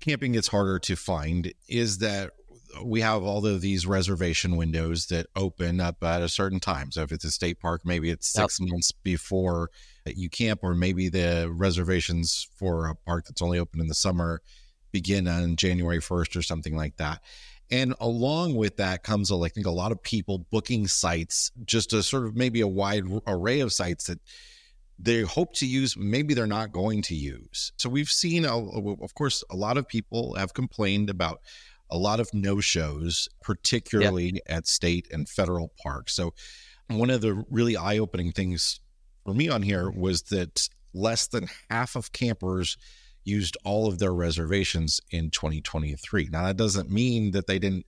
[0.00, 2.30] camping gets harder to find is that
[2.84, 6.92] we have all of these reservation windows that open up at a certain time.
[6.92, 8.70] So if it's a state park, maybe it's six yep.
[8.70, 9.70] months before
[10.06, 14.40] you camp, or maybe the reservations for a park that's only open in the summer
[14.92, 17.22] begin on January 1st or something like that.
[17.70, 21.92] And along with that comes, uh, I think, a lot of people booking sites, just
[21.92, 24.18] a sort of maybe a wide array of sites that
[24.98, 27.72] they hope to use, maybe they're not going to use.
[27.76, 31.40] So we've seen, uh, of course, a lot of people have complained about
[31.90, 34.42] a lot of no shows, particularly yep.
[34.46, 36.14] at state and federal parks.
[36.14, 36.34] So
[36.88, 38.80] one of the really eye opening things
[39.24, 42.76] for me on here was that less than half of campers
[43.24, 46.28] used all of their reservations in 2023.
[46.30, 47.86] Now that doesn't mean that they didn't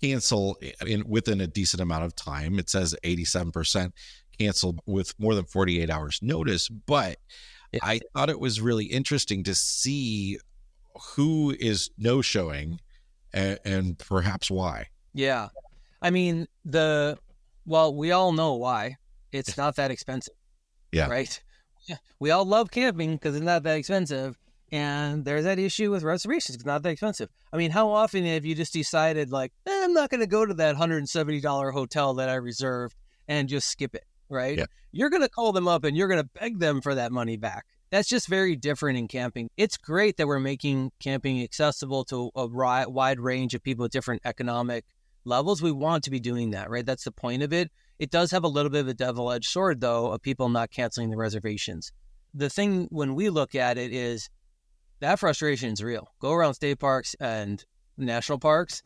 [0.00, 2.58] cancel eh, in within a decent amount of time.
[2.58, 3.92] It says 87%
[4.38, 7.18] canceled with more than 48 hours notice, but
[7.72, 7.80] yeah.
[7.82, 10.38] I thought it was really interesting to see
[11.14, 12.80] who is no showing
[13.32, 14.86] and, and perhaps why.
[15.14, 15.48] Yeah.
[16.00, 17.18] I mean, the
[17.66, 18.96] well, we all know why.
[19.32, 20.34] It's not that expensive.
[20.92, 21.08] Yeah.
[21.08, 21.40] Right?
[21.86, 21.96] Yeah.
[22.20, 24.36] We all love camping because it's not that expensive.
[24.70, 26.56] And there's that issue with reservations.
[26.56, 27.30] It's not that expensive.
[27.52, 30.44] I mean, how often have you just decided, like, eh, I'm not going to go
[30.44, 32.94] to that $170 hotel that I reserved
[33.28, 34.58] and just skip it, right?
[34.58, 34.66] Yeah.
[34.92, 37.36] You're going to call them up and you're going to beg them for that money
[37.36, 37.64] back.
[37.90, 39.48] That's just very different in camping.
[39.56, 44.20] It's great that we're making camping accessible to a wide range of people with different
[44.26, 44.84] economic
[45.24, 45.62] levels.
[45.62, 46.84] We want to be doing that, right?
[46.84, 47.70] That's the point of it.
[47.98, 50.70] It does have a little bit of a double edged sword, though, of people not
[50.70, 51.90] canceling the reservations.
[52.34, 54.28] The thing when we look at it is
[55.00, 56.08] that frustration is real.
[56.20, 57.64] Go around state parks and
[57.96, 58.82] national parks,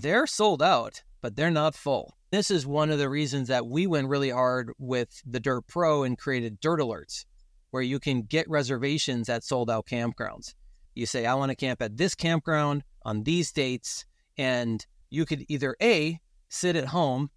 [0.00, 2.14] they're sold out, but they're not full.
[2.30, 6.02] This is one of the reasons that we went really hard with the Dyrt Pro
[6.02, 7.24] and created Dyrt Alerts,
[7.70, 10.54] where you can get reservations at sold out campgrounds.
[10.94, 14.04] You say, I want to camp at this campground on these dates,
[14.36, 17.30] and you could either A, sit at home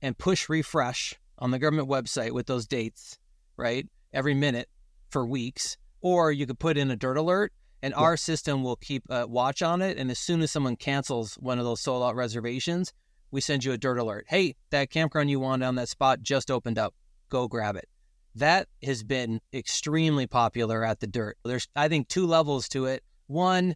[0.00, 3.18] and push refresh on the government website with those dates,
[3.56, 3.86] right?
[4.12, 4.68] Every minute
[5.10, 5.76] for weeks
[6.06, 8.00] or you could put in a Dyrt alert and yeah.
[8.00, 9.98] our system will keep a watch on it.
[9.98, 12.92] And as soon as someone cancels one of those sold out reservations,
[13.32, 14.24] we send you a Dyrt alert.
[14.28, 16.94] Hey, that campground you wanted on that spot just opened up.
[17.28, 17.88] Go grab it.
[18.36, 21.38] That has been extremely popular at the Dyrt.
[21.44, 23.02] There's, I think, two levels to it.
[23.26, 23.74] One,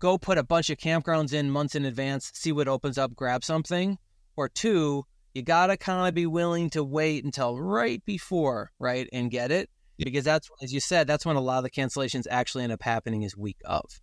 [0.00, 3.44] go put a bunch of campgrounds in months in advance, see what opens up, grab
[3.44, 3.96] something.
[4.34, 5.04] Or two,
[5.34, 9.52] you got to kind of be willing to wait until right before, right, and get
[9.52, 9.70] it
[10.04, 12.82] because that's as you said that's when a lot of the cancellations actually end up
[12.82, 14.00] happening is week of.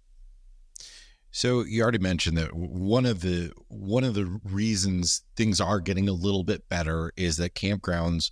[1.32, 6.10] So you already mentioned that one of the one of the reasons things are getting
[6.10, 8.32] a little bit better is that campgrounds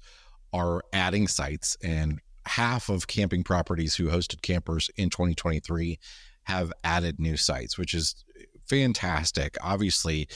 [0.53, 5.99] are adding sites and half of camping properties who hosted campers in 2023
[6.43, 8.23] have added new sites which is
[8.67, 9.55] fantastic.
[9.61, 10.27] Obviously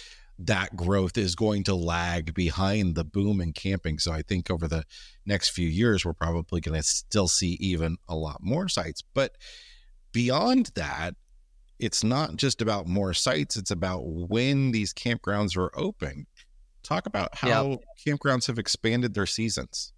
[0.47, 3.99] that growth is going to lag behind the boom in camping.
[3.99, 4.83] So I think over the
[5.25, 9.03] next few years, we're probably going to still see even a lot more sites.
[9.13, 9.35] But
[10.11, 11.15] beyond that,
[11.79, 16.27] it's not just about more sites, it's about when these campgrounds are open.
[16.83, 17.75] Talk about how yeah.
[18.13, 19.93] campgrounds have expanded their seasons.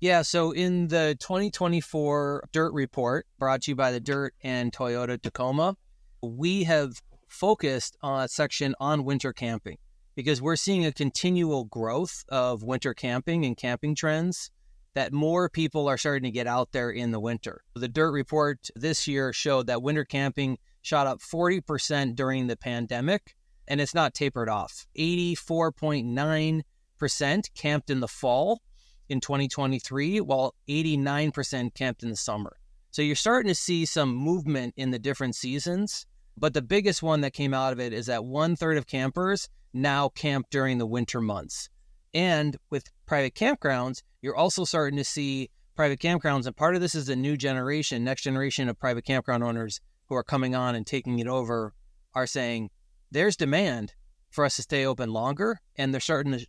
[0.00, 5.20] Yeah, so in the 2024 Dyrt Report, brought to you by the Dyrt and Toyota
[5.20, 5.76] Tacoma,
[6.22, 9.78] we have focused on a section on winter camping
[10.14, 14.50] because we're seeing a continual growth of winter camping and camping trends
[14.94, 17.60] that more people are starting to get out there in the winter.
[17.74, 23.34] The Dyrt report this year showed that winter camping shot up 40% during the pandemic
[23.68, 24.86] and it's not tapered off.
[24.98, 28.62] 84.9% camped in the fall
[29.08, 32.56] in 2023 while 89% camped in the summer.
[32.90, 36.06] So you're starting to see some movement in the different seasons
[36.38, 39.48] but the biggest one that came out of it is that one third of campers
[39.72, 41.68] now camp during the winter months.
[42.14, 46.46] And with private campgrounds, you're also starting to see private campgrounds.
[46.46, 50.14] And part of this is the new generation, next generation of private campground owners who
[50.14, 51.74] are coming on and taking it over
[52.14, 52.70] are saying
[53.10, 53.94] there's demand
[54.30, 55.60] for us to stay open longer.
[55.76, 56.46] And they're starting to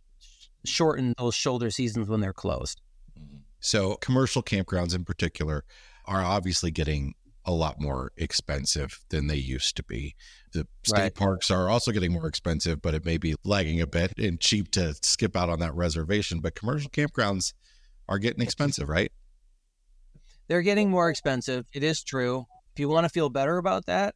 [0.64, 2.80] shorten those shoulder seasons when they're closed.
[3.18, 3.38] Mm-hmm.
[3.60, 5.64] So, commercial campgrounds in particular
[6.06, 7.14] are obviously getting
[7.48, 10.14] a lot more expensive than they used to be.
[10.52, 11.14] The state right.
[11.14, 14.70] parks are also getting more expensive, but it may be lagging a bit and cheap
[14.72, 16.40] to skip out on that reservation.
[16.40, 17.54] But commercial campgrounds
[18.06, 19.10] are getting expensive, right?
[20.46, 21.64] They're getting more expensive.
[21.72, 22.44] It is true.
[22.74, 24.14] If you want to feel better about that,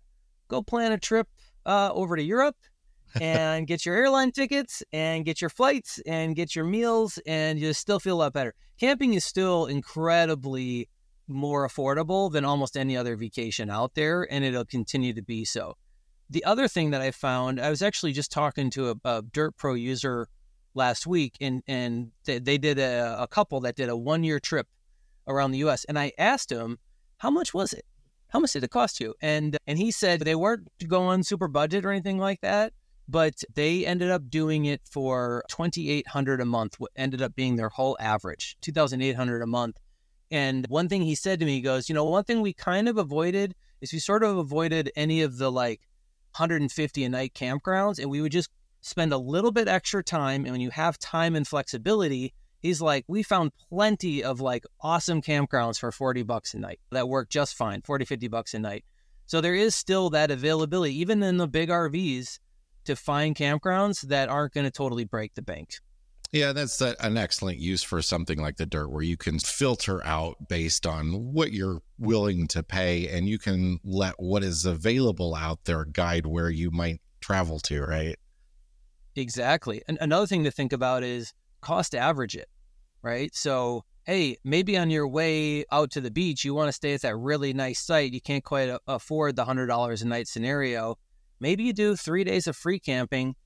[0.49, 1.27] go plan a trip
[1.65, 2.57] uh, over to Europe
[3.21, 7.73] and get your airline tickets and get your flights and get your meals and you
[7.73, 8.55] still feel a lot better.
[8.79, 10.91] Camping is still incredibly
[11.29, 15.77] more affordable than almost any other vacation out there, and it'll continue to be so.
[16.31, 19.57] The other thing that I found, I was actually just talking to a, a Dyrt
[19.57, 20.29] Pro user
[20.75, 24.41] last week, and and they, they did a, a couple that did a one year
[24.41, 24.67] trip
[25.27, 25.85] around the U.S.
[25.85, 26.79] And I asked him,
[27.19, 27.85] how much was it?
[28.33, 29.15] how much did it cost you?
[29.21, 32.73] And and he said they weren't going super budget or anything like that,
[33.07, 37.69] but they ended up doing it for 2800 a month what ended up being their
[37.69, 39.77] whole average 2800 a month
[40.33, 42.89] and one thing he said to me he goes you know one thing we kind
[42.89, 45.81] of avoided is we sort of avoided any of the like
[46.37, 50.53] 150 a night campgrounds and we would just spend a little bit extra time and
[50.53, 55.79] when you have time and flexibility he's like we found plenty of like awesome campgrounds
[55.79, 58.85] for 40 bucks a night that work just fine 40 50 bucks a night
[59.27, 62.39] so there is still that availability even in the big rvs
[62.85, 65.77] to find campgrounds that aren't going to totally break the bank.
[66.33, 70.03] Yeah, that's a, an excellent use for something like the Dyrt where you can filter
[70.03, 75.35] out based on what you're willing to pay and you can let what is available
[75.35, 78.17] out there guide where you might travel to, right?
[79.15, 79.83] Exactly.
[79.87, 82.49] And another thing to think about is cost average it,
[83.03, 83.35] right?
[83.35, 87.03] So, hey, maybe on your way out to the beach, you want to stay at
[87.03, 88.15] that really nice site.
[88.15, 90.97] You can't quite afford the $100 a night scenario.
[91.41, 93.37] Maybe you do three days of free camping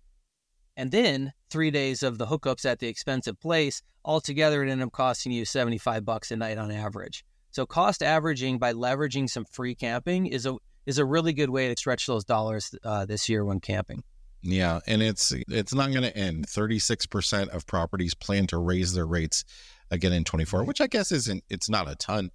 [0.77, 3.83] and then three days of the hookups at the expensive place.
[4.05, 7.25] Altogether, it ended up costing you 75 bucks a night on average.
[7.51, 11.69] So cost averaging by leveraging some free camping is a is a really good way
[11.69, 14.05] to stretch those dollars uh, this year when camping.
[14.43, 16.49] Yeah, and it's it's not going to end.
[16.49, 19.45] Thirty six percent of properties plan to raise their rates
[19.91, 22.31] again in twenty four, which I guess isn't it's not a ton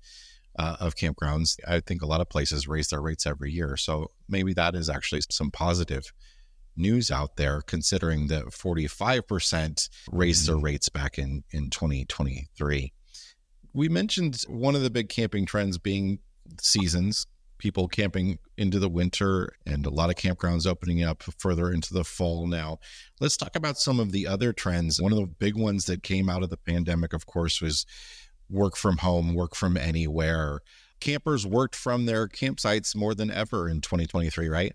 [0.57, 1.57] uh, of campgrounds.
[1.67, 3.77] I think a lot of places raise their rates every year.
[3.77, 6.11] So maybe that is actually some positive
[6.75, 10.65] news out there, considering that 45% raised their mm-hmm.
[10.65, 12.93] rates back in, in 2023.
[13.73, 16.19] We mentioned one of the big camping trends being
[16.59, 17.25] seasons,
[17.57, 22.03] people camping into the winter, and a lot of campgrounds opening up further into the
[22.03, 22.79] fall now.
[23.19, 25.01] Let's talk about some of the other trends.
[25.01, 27.85] One of the big ones that came out of the pandemic, of course, was
[28.49, 30.59] work from home, work from anywhere.
[30.99, 34.73] Campers worked from their campsites more than ever in 2023, right?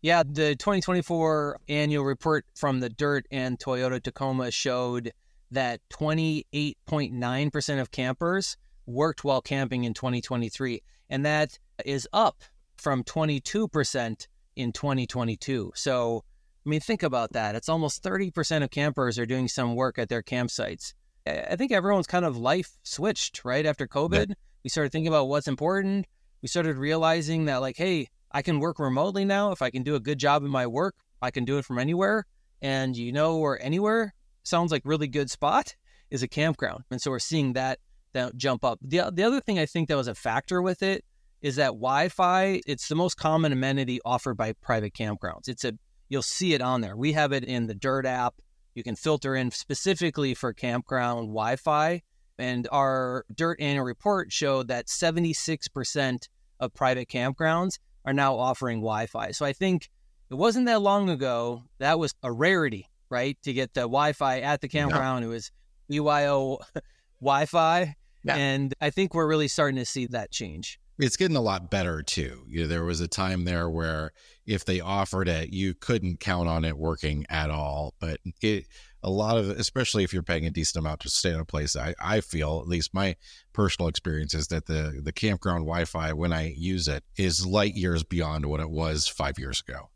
[0.00, 5.12] Yeah, the 2024 annual report from the Dyrt and Toyota Tacoma showed
[5.50, 10.82] that 28.9% of campers worked while camping in 2023.
[11.10, 12.42] And that is up
[12.76, 14.26] from 22%
[14.56, 15.72] in 2022.
[15.74, 16.24] So,
[16.64, 17.56] I mean, think about that.
[17.56, 20.94] It's almost 30% of campers are doing some work at their campsites.
[21.26, 24.28] I think everyone's kind of life switched right after COVID.
[24.28, 24.34] Yeah.
[24.64, 26.06] We started thinking about what's important.
[26.40, 29.52] We started realizing that, like, hey, I can work remotely now.
[29.52, 31.78] If I can do a good job in my work, I can do it from
[31.78, 32.26] anywhere.
[32.60, 35.74] And you know where anywhere sounds like really good spot
[36.10, 36.84] is a campground.
[36.90, 37.78] And so we're seeing that
[38.14, 38.78] that jump up.
[38.82, 41.04] The the other thing I think that was a factor with it
[41.42, 42.60] is that Wi-Fi.
[42.66, 45.48] It's the most common amenity offered by private campgrounds.
[45.48, 45.72] It's a
[46.08, 46.96] you'll see it on there.
[46.96, 48.34] We have it in the Dyrt app.
[48.74, 52.02] You can filter in specifically for campground Wi Fi.
[52.38, 56.28] And our Dyrt annual report showed that 76%
[56.60, 57.78] of private campgrounds
[58.08, 59.32] are now offering Wi Fi.
[59.32, 59.90] So I think
[60.30, 63.36] it wasn't that long ago that was a rarity, right?
[63.42, 65.24] To get the Wi Fi at the campground.
[65.24, 65.50] It was
[65.90, 66.58] BYO
[67.20, 67.96] Wi Fi.
[68.24, 68.34] Yeah.
[68.34, 70.80] And I think we're really starting to see that change.
[70.98, 72.44] It's getting a lot better too.
[72.48, 74.12] You know, there was a time there where
[74.46, 77.94] if they offered it, you couldn't count on it working at all.
[78.00, 78.64] But it,
[79.02, 81.76] a lot of, especially if you're paying a decent amount to stay in a place,
[81.76, 83.16] I, I feel, at least my
[83.52, 87.74] personal experience is that the, the campground Wi Fi, when I use it, is light
[87.74, 89.90] years beyond what it was five years ago.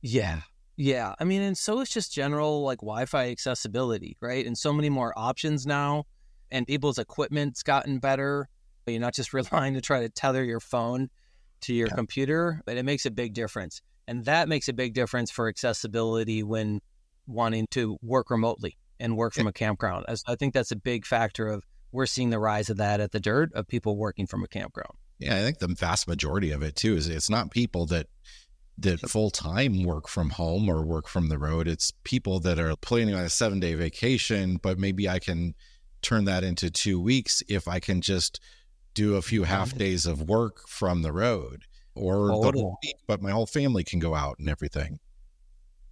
[0.00, 0.40] Yeah.
[0.76, 1.14] Yeah.
[1.18, 4.44] I mean, and so it's just general like Wi Fi accessibility, right?
[4.46, 6.04] And so many more options now,
[6.50, 8.48] and people's equipment's gotten better
[8.92, 11.10] you're not just relying to try to tether your phone
[11.62, 11.94] to your yeah.
[11.94, 13.80] computer, but it makes a big difference.
[14.06, 16.80] And that makes a big difference for accessibility when
[17.26, 20.04] wanting to work remotely and work from a campground.
[20.08, 23.12] As I think that's a big factor of we're seeing the rise of that at
[23.12, 24.96] the Dyrt of people working from a campground.
[25.18, 28.06] Yeah, I think the vast majority of it too is it's not people that
[28.78, 31.68] that full time work from home or work from the road.
[31.68, 35.54] It's people that are planning on a seven day vacation, but maybe I can
[36.02, 38.40] turn that into two weeks if I can just
[38.94, 41.62] do a few half days of work from the road
[41.94, 44.98] or the whole week, but my whole family can go out and everything.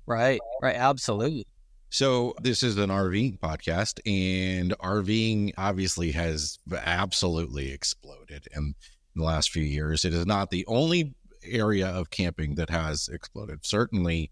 [0.06, 1.46] Right, right, absolutely.
[1.90, 8.74] So this is an RV podcast, and RVing obviously has absolutely exploded in
[9.14, 10.04] the last few years.
[10.06, 13.66] It is not the only area of camping that has exploded.
[13.66, 14.30] Certainly,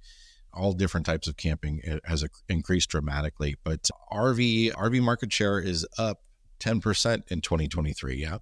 [0.54, 6.20] all different types of camping has increased dramatically, but RV RV market share is up
[6.60, 8.16] ten percent in 2023.
[8.16, 8.38] Yeah.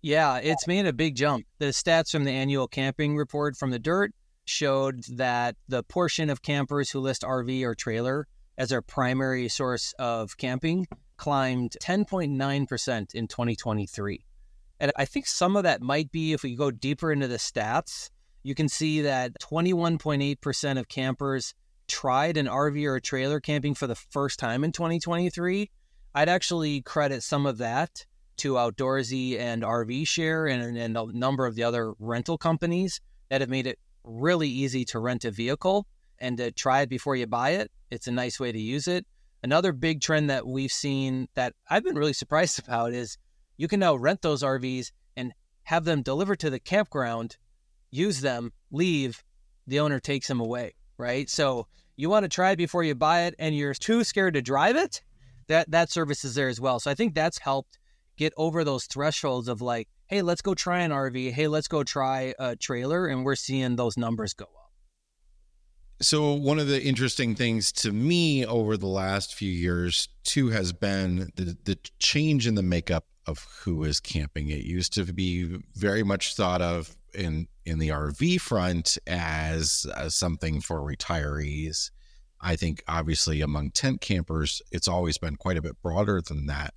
[0.00, 1.46] Yeah, it's made a big jump.
[1.58, 4.12] The stats from the annual camping report from the Dyrt
[4.44, 8.26] showed that the portion of campers who list RV or trailer
[8.56, 10.86] as their primary source of camping
[11.16, 14.24] climbed 10.9% in 2023.
[14.80, 18.10] And I think some of that might be if we go deeper into the stats,
[18.42, 21.54] you can see that 21.8% of campers
[21.88, 25.70] tried an RV or a trailer camping for the first time in 2023.
[26.14, 28.04] I'd actually credit some of that
[28.38, 33.40] to Outdoorsy and RV Share and, and a number of the other rental companies that
[33.40, 35.86] have made it really easy to rent a vehicle
[36.18, 37.70] and to try it before you buy it.
[37.90, 39.06] It's a nice way to use it.
[39.42, 43.18] Another big trend that we've seen that I've been really surprised about is
[43.56, 45.32] you can now rent those RVs and
[45.64, 47.36] have them delivered to the campground,
[47.90, 49.22] use them, leave,
[49.66, 51.28] the owner takes them away, right?
[51.28, 54.42] So you want to try it before you buy it and you're too scared to
[54.42, 55.02] drive it,
[55.48, 56.80] that that service is there as well.
[56.80, 57.78] So I think that's helped
[58.16, 61.82] get over those thresholds of like, hey, let's go try an RV, hey, let's go
[61.82, 64.50] try a trailer, and we're seeing those numbers go up.
[66.00, 70.72] So one of the interesting things to me over the last few years too has
[70.72, 74.50] been the the change in the makeup of who is camping.
[74.50, 80.14] It used to be very much thought of in in the RV front as, as
[80.14, 81.90] something for retirees.
[82.40, 86.74] I think obviously among tent campers, it's always been quite a bit broader than that.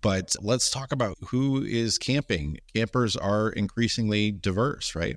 [0.00, 2.58] But let's talk about who is camping.
[2.74, 5.16] Campers are increasingly diverse, right?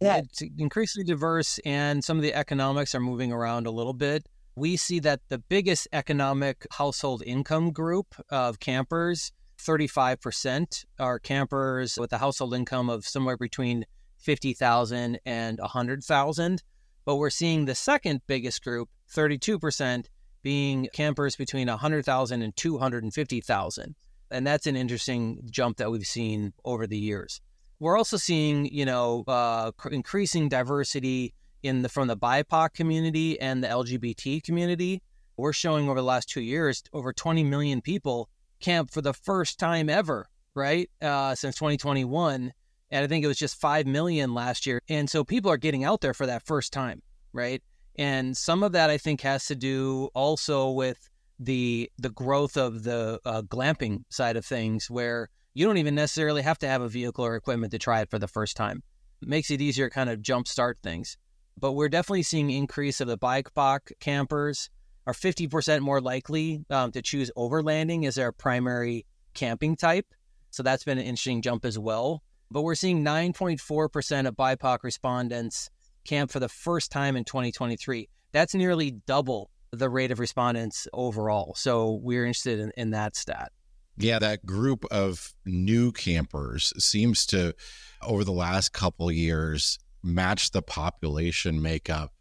[0.00, 0.18] Yeah.
[0.18, 4.26] It's increasingly diverse, and some of the economics are moving around a little bit.
[4.54, 12.10] We see that the biggest economic household income group of campers, 35%, are campers with
[12.12, 13.84] a household income of somewhere between
[14.18, 16.62] 50,000 and 100,000.
[17.04, 20.06] But we're seeing the second biggest group, 32%,
[20.42, 23.94] being campers between 100,000 and 250,000.
[24.30, 27.40] And that's an interesting jump that we've seen over the years.
[27.78, 33.62] We're also seeing, you know, uh, increasing diversity in the from the BIPOC community and
[33.62, 35.02] the LGBT community.
[35.36, 39.58] We're showing over the last two years over 20 million people camp for the first
[39.58, 40.88] time ever, right?
[41.02, 42.52] Uh, since 2021,
[42.90, 44.80] and I think it was just five million last year.
[44.88, 47.02] And so people are getting out there for that first time,
[47.32, 47.62] right?
[47.96, 52.82] And some of that I think has to do also with the the growth of
[52.82, 56.88] the uh, glamping side of things, where you don't even necessarily have to have a
[56.88, 58.82] vehicle or equipment to try it for the first time.
[59.22, 61.16] It makes it easier to kind of jumpstart things.
[61.58, 64.68] But we're definitely seeing increase of the bike BIPOC campers
[65.06, 70.06] are 50% more likely um, to choose overlanding as their primary camping type.
[70.50, 72.22] So that's been an interesting jump as well.
[72.50, 75.70] But we're seeing 9.4% of BIPOC respondents
[76.04, 78.08] camp for the first time in 2023.
[78.32, 81.54] That's nearly double the rate of respondents overall.
[81.56, 83.52] So we're interested in, in that stat.
[83.98, 87.54] Yeah, that group of new campers seems to,
[88.02, 92.12] over the last couple years, match the population makeup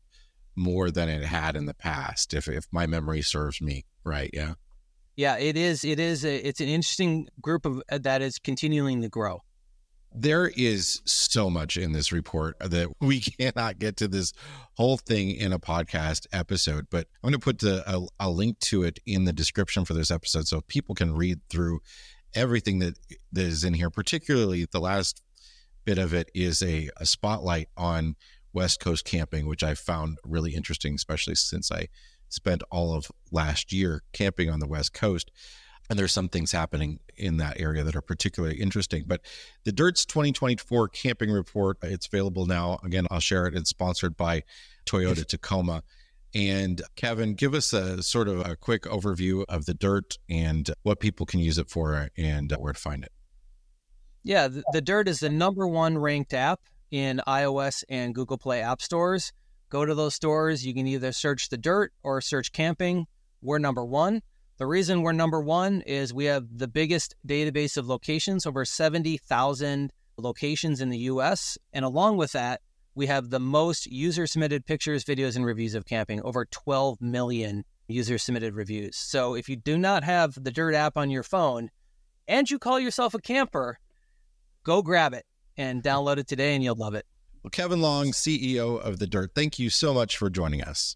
[0.56, 2.34] more than it had in the past.
[2.34, 4.54] If if my memory serves me right, yeah.
[5.18, 5.84] Yeah, it is.
[5.84, 6.26] It is.
[6.26, 9.44] A, it's an interesting group of that is continuing to grow.
[10.18, 14.34] There is so much in this report that we cannot get to this
[14.76, 18.60] whole thing in a podcast episode, but I'm going to put the, a, a link
[18.62, 21.82] to it in the description for this episode so people can read through
[22.34, 22.98] everything that,
[23.32, 25.22] that is in here, particularly the last
[25.86, 28.16] bit of it is a, a spotlight on
[28.54, 31.90] West Coast camping, which I found really interesting, especially since I
[32.30, 35.32] spent all of last year camping on the West Coast
[35.90, 39.04] and there's some things happening in that area that are particularly interesting.
[39.06, 39.22] But
[39.64, 42.80] the Dyrt's 2024 camping report, uh, it's available now.
[42.84, 43.56] Again, I'll share it.
[43.56, 44.44] It's sponsored by
[44.86, 45.84] Toyota Tacoma.
[46.34, 51.00] And Kevin, give us a sort of a quick overview of the Dyrt and what
[51.00, 53.12] people can use it for uh, and uh, where to find it.
[54.24, 56.60] Yeah, the, the Dyrt is the number one ranked app
[56.92, 59.32] in iOS and Google Play app stores.
[59.70, 60.66] Go to those stores.
[60.66, 63.08] You can either search the Dyrt or search camping.
[63.42, 64.22] We're number one.
[64.58, 69.92] The reason we're number one is we have the biggest database of locations, over 70,000
[70.18, 71.58] locations in the US.
[71.74, 72.62] And along with that,
[72.96, 77.66] we have the most user submitted pictures, videos, and reviews of camping, over 12 million
[77.90, 78.96] user submitted reviews.
[78.96, 81.70] So if you do not have the Dyrt app on your phone
[82.26, 83.80] and you call yourself a camper,
[84.64, 85.26] go grab it
[85.58, 87.06] and download it today and you'll love it.
[87.44, 90.96] Well, Kevin Long, CEO of The Dyrt, thank you so much for joining us.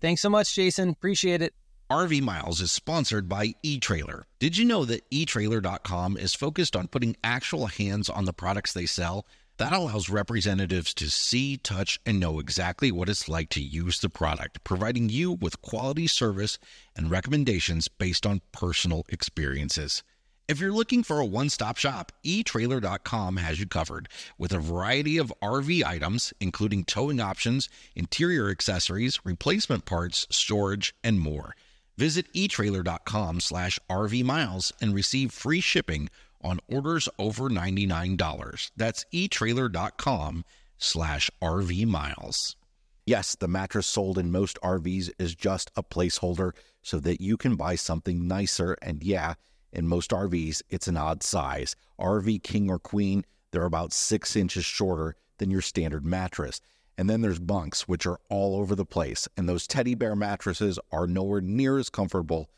[0.00, 0.90] Thanks so much, Jason.
[0.90, 1.52] Appreciate it.
[1.90, 4.22] RV Miles is sponsored by eTrailer.
[4.38, 8.86] Did you know that eTrailer.com is focused on putting actual hands on the products they
[8.86, 9.26] sell?
[9.56, 14.08] That allows representatives to see, touch, and know exactly what it's like to use the
[14.08, 16.60] product, providing you with quality service
[16.94, 20.04] and recommendations based on personal experiences.
[20.46, 25.18] If you're looking for a one stop shop, eTrailer.com has you covered with a variety
[25.18, 31.56] of RV items, including towing options, interior accessories, replacement parts, storage, and more.
[32.00, 36.08] Visit eTrailer.com slash RV miles and receive free shipping
[36.40, 38.70] on orders over $99.
[38.74, 40.46] That's etrailer.com
[40.78, 42.56] slash RV miles.
[43.04, 47.56] Yes, the mattress sold in most RVs is just a placeholder so that you can
[47.56, 48.78] buy something nicer.
[48.80, 49.34] And yeah,
[49.70, 51.76] in most RVs, it's an odd size.
[52.00, 56.62] RV King or Queen, they're about six inches shorter than your standard mattress.
[57.00, 59.26] And then there's bunks, which are all over the place.
[59.34, 62.50] And those teddy bear mattresses are nowhere near as comfortable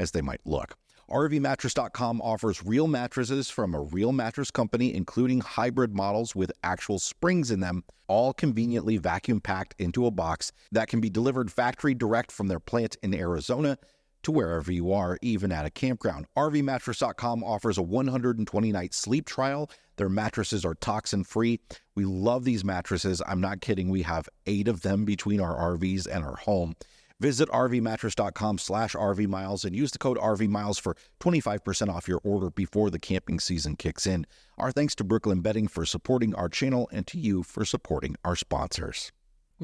[0.00, 0.74] as they might look.
[1.08, 7.52] RVmattress.com offers real mattresses from a real mattress company, including hybrid models with actual springs
[7.52, 12.32] in them, all conveniently vacuum packed into a box that can be delivered factory direct
[12.32, 13.78] from their plant in Arizona
[14.24, 16.26] to wherever you are, even at a campground.
[16.36, 19.70] RVmattress.com offers a 120 night sleep trial.
[19.96, 21.60] Their mattresses are toxin free.
[21.94, 23.22] We love these mattresses.
[23.26, 23.88] I'm not kidding.
[23.88, 26.74] We have eight of them between our RVs and our home.
[27.20, 32.90] Visit rvmattress.com slash rvmiles and use the code rvmiles for 25% off your order before
[32.90, 34.26] the camping season kicks in.
[34.58, 38.34] Our thanks to Brooklyn Bedding for supporting our channel and to you for supporting our
[38.36, 39.12] sponsors.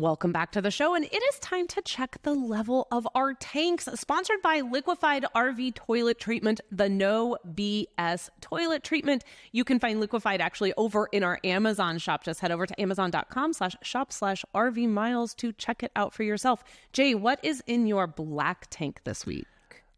[0.01, 3.35] Welcome back to the show, and it is time to check the level of our
[3.35, 3.87] tanks.
[3.97, 9.25] Sponsored by Liquified RV Toilet Treatment, the No BS Toilet Treatment.
[9.53, 12.25] You can find Liquified actually over in our Amazon shop.
[12.25, 16.23] Just head over to amazon.com slash shop slash RV miles to check it out for
[16.23, 16.65] yourself.
[16.95, 19.47] Jay, what is in your black tank this week?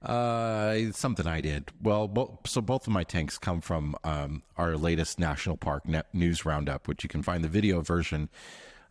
[0.03, 1.71] Uh, something I did.
[1.81, 6.07] Well, bo- so both of my tanks come from um, our latest national park net
[6.13, 8.31] news roundup, which you can find the video version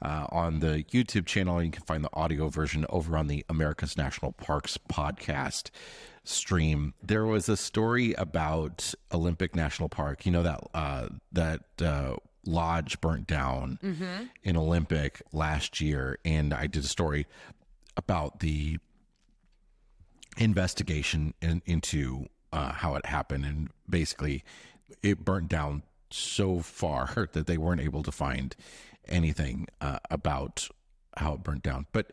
[0.02, 1.62] uh, on the YouTube channel.
[1.62, 5.70] You can find the audio version over on the America's National Parks podcast
[6.24, 6.94] stream.
[7.02, 10.26] There was a story about Olympic National Park.
[10.26, 14.26] You know that uh, that uh, lodge burnt down mm-hmm.
[14.44, 17.28] in Olympic last year, and I did a story
[17.98, 18.78] about the
[20.38, 24.44] investigation in, into uh, how it happened, and basically
[25.04, 28.56] it burnt down so far that they weren't able to find
[29.08, 30.70] anything uh, about
[31.18, 31.88] how it burnt down.
[31.92, 32.12] But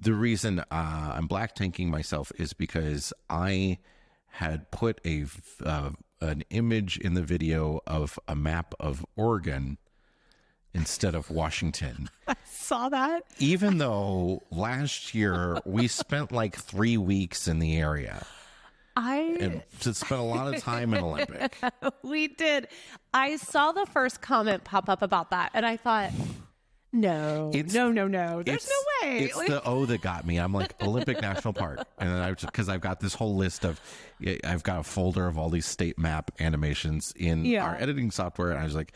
[0.00, 3.78] the reason uh, I'm black tanking myself is because I
[4.26, 5.26] had put a
[5.64, 9.78] uh, an image in the video of a map of Oregon
[10.74, 12.10] instead of Washington.
[12.28, 13.24] I saw that.
[13.38, 18.26] Even though last year we spent like three weeks in the area.
[19.00, 21.56] I and to spend a lot of time in Olympic.
[22.02, 22.66] we did.
[23.14, 26.10] I saw the first comment pop up about that, and I thought,
[26.92, 28.42] no, it's, no, no, no.
[28.42, 29.18] There's no way.
[29.20, 30.38] It's like, the O that got me.
[30.38, 33.80] I'm like Olympic National Park, and then I because I've got this whole list of,
[34.42, 37.64] I've got a folder of all these state map animations in yeah.
[37.64, 38.92] our editing software, and I was like.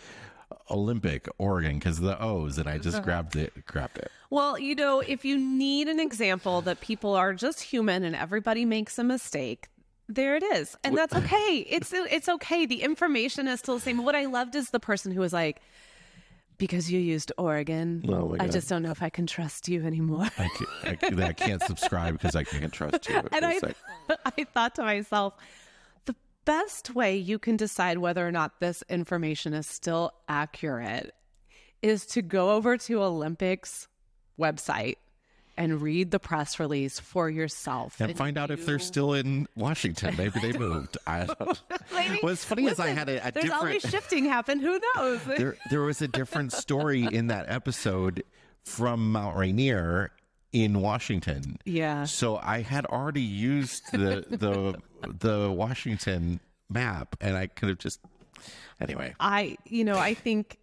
[0.71, 3.05] Olympic, Oregon, because the O's, and I just uh-huh.
[3.05, 4.11] grabbed it, grabbed it.
[4.31, 8.65] Well, you know, if you need an example that people are just human and everybody
[8.65, 9.69] makes a mistake,
[10.15, 10.77] there it is.
[10.85, 11.67] And that's okay.
[11.69, 12.67] It's it's okay.
[12.67, 14.05] The information is still the same.
[14.05, 15.61] What i loved is the person who was like
[16.59, 20.29] because you used Oregon, oh I just don't know if I can trust you anymore.
[20.39, 23.17] I, can't, I, I can't subscribe because I can't trust you.
[23.33, 23.59] And I,
[24.25, 25.35] I thought to myself,
[26.05, 31.13] the best way you can decide whether or not this information is still accurate
[31.83, 33.89] is to go over to Olympics
[34.39, 34.99] website
[35.57, 39.47] and read the press release for yourself and, and find out if they're still in
[39.55, 40.15] Washington.
[40.17, 40.97] Maybe they moved.
[41.07, 41.63] I don't.
[41.95, 42.19] Maybe.
[42.21, 43.53] What's funny Listen, is I had a, a there's different.
[43.55, 44.61] always shifting happen.
[44.61, 45.21] Who knows?
[45.37, 48.25] there, there was a different story in that episode
[48.65, 50.11] from Mount Rainier
[50.53, 51.59] in Washington.
[51.65, 52.05] Yeah.
[52.05, 54.81] So I had already used the the
[55.19, 56.41] the Washington
[56.71, 58.01] map, and I could have just
[58.81, 59.15] anyway.
[59.21, 60.59] I you know I think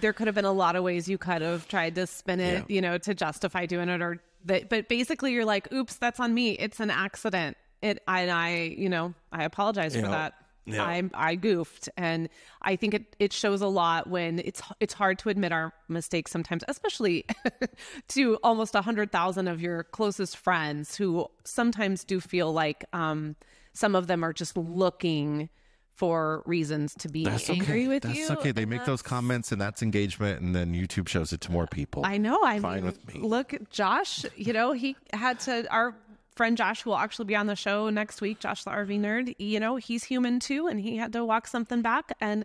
[0.00, 2.64] there could have been a lot of ways you could have tried to spin it,
[2.68, 2.74] yeah.
[2.74, 4.68] you know, to justify doing it or that.
[4.68, 6.52] But basically, you're like, "Oops, that's on me.
[6.52, 10.02] It's an accident." It and I, you know, I apologize yeah.
[10.02, 10.34] for that.
[10.66, 10.84] Yeah.
[10.84, 12.28] I I goofed, and
[12.60, 16.32] I think it it shows a lot when it's it's hard to admit our mistakes
[16.32, 17.24] sometimes, especially
[18.08, 23.36] to almost a hundred thousand of your closest friends who sometimes do feel like um,
[23.74, 25.50] some of them are just looking
[25.96, 27.88] for reasons to be that's angry okay.
[27.88, 28.28] with that's you.
[28.28, 28.52] That's okay.
[28.52, 32.04] They make those comments and that's engagement, and then YouTube shows it to more people.
[32.04, 32.38] I know.
[32.44, 33.20] I'm fine mean, with me.
[33.20, 35.94] Look, Josh, you know, he had to, our
[36.36, 39.34] friend Josh, who will actually be on the show next week, Josh the RV nerd,
[39.38, 42.12] you know, he's human too, and he had to walk something back.
[42.20, 42.44] And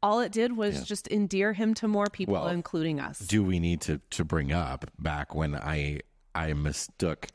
[0.00, 0.84] all it did was yeah.
[0.84, 3.18] just endear him to more people, well, including us.
[3.18, 6.00] Do we need to, to bring up back when I
[6.34, 7.28] I mistook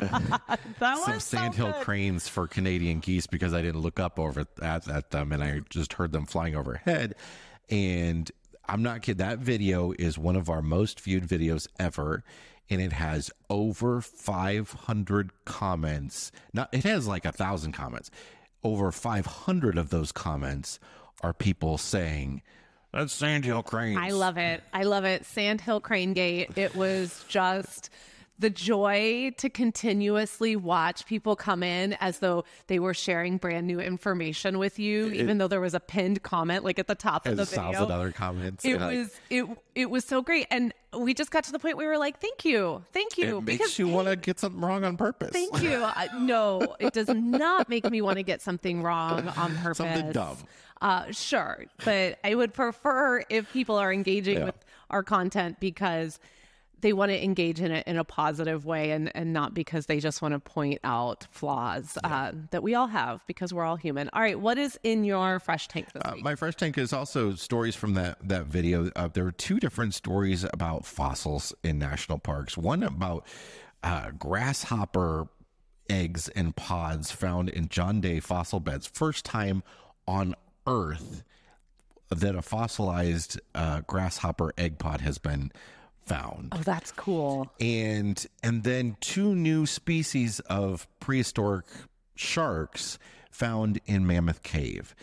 [0.78, 5.10] some sandhill so cranes for Canadian geese because I didn't look up over at, at
[5.10, 7.14] them and I just heard them flying overhead.
[7.68, 8.30] And
[8.68, 9.18] I'm not kidding.
[9.18, 12.22] That video is one of our most viewed videos ever.
[12.70, 16.30] And it has over 500 comments.
[16.52, 18.10] Not, it has like a thousand comments.
[18.62, 20.78] over 500 of those comments
[21.22, 22.42] are people saying,
[22.92, 23.98] that's Sandhill Cranes.
[24.00, 24.62] I love it.
[24.72, 25.24] I love it.
[25.26, 26.56] Sandhill Crane Gate.
[26.56, 27.90] It was just
[28.38, 33.80] the joy to continuously watch people come in as though they were sharing brand new
[33.80, 37.26] information with you, it, even though there was a pinned comment like at the top
[37.26, 37.72] of the video.
[37.72, 38.64] Thousand other comments.
[38.64, 41.88] It was it it was so great, and we just got to the point where
[41.88, 44.60] we were like, "Thank you, thank you." It because, makes you want to get something
[44.60, 45.30] wrong on purpose.
[45.30, 45.70] Thank you.
[45.84, 49.78] uh, no, it does not make me want to get something wrong on purpose.
[49.78, 50.38] Something dumb.
[50.80, 54.44] Uh, sure, but I would prefer if people are engaging yeah.
[54.44, 56.20] with our content because
[56.80, 60.00] they want to engage in it in a positive way and, and not because they
[60.00, 62.14] just want to point out flaws yeah.
[62.14, 64.08] uh, that we all have because we're all human.
[64.12, 66.24] All right, what is in your fresh tank this uh, week?
[66.24, 68.90] My fresh tank is also stories from that that video.
[68.94, 72.56] Uh, there are two different stories about fossils in national parks.
[72.56, 73.26] One about
[73.82, 75.28] uh, grasshopper
[75.90, 78.86] eggs and pods found in John Day fossil beds.
[78.86, 79.62] First time
[80.06, 80.34] on
[80.66, 81.24] Earth
[82.10, 85.52] that a fossilized uh, grasshopper egg pod has been
[86.08, 86.52] found.
[86.52, 87.50] Oh, that's cool.
[87.60, 91.66] And and then two new species of prehistoric
[92.14, 92.98] sharks
[93.30, 94.94] found in Mammoth Cave.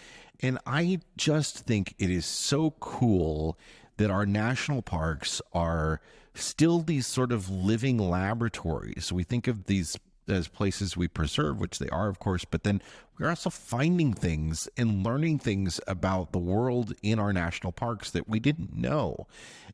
[0.42, 3.58] And I just think it is so cool
[3.98, 6.02] that our national parks are
[6.34, 9.12] still these sort of living laboratories.
[9.14, 9.98] We think of these
[10.28, 12.82] as places we preserve, which they are, of course, but then
[13.20, 18.28] we're also finding things and learning things about the world in our national parks that
[18.28, 19.28] we didn't know.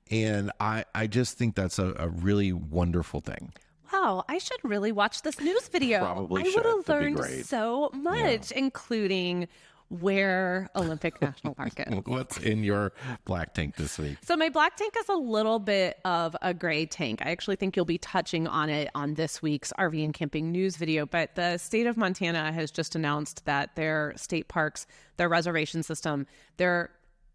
[0.10, 3.54] And I, I just think that's a, a really wonderful thing.
[3.92, 6.00] Wow, I should really watch this news video.
[6.00, 8.58] Probably I would have learned so much, yeah.
[8.58, 9.48] including
[9.92, 12.02] where Olympic National Park is.
[12.06, 12.94] What's in your
[13.26, 14.18] black tank this week?
[14.24, 17.22] So my black tank is a little bit of a gray tank.
[17.24, 20.78] I actually think you'll be touching on it on this week's RV and camping news
[20.78, 24.88] video, but the state of Montana has just announced that their state parks,
[25.18, 26.26] their reservation system,
[26.58, 26.92] they're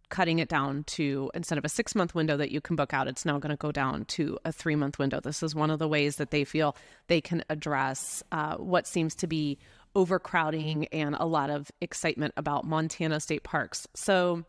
[0.08, 3.08] cutting it down to instead of a six month window that you can book out,
[3.08, 5.20] it's now going to go down to a three month window.
[5.20, 6.76] This is one of the ways that they feel
[7.08, 9.58] they can address uh, what seems to be
[9.96, 13.88] overcrowding and a lot of excitement about Montana state parks.
[13.94, 14.44] So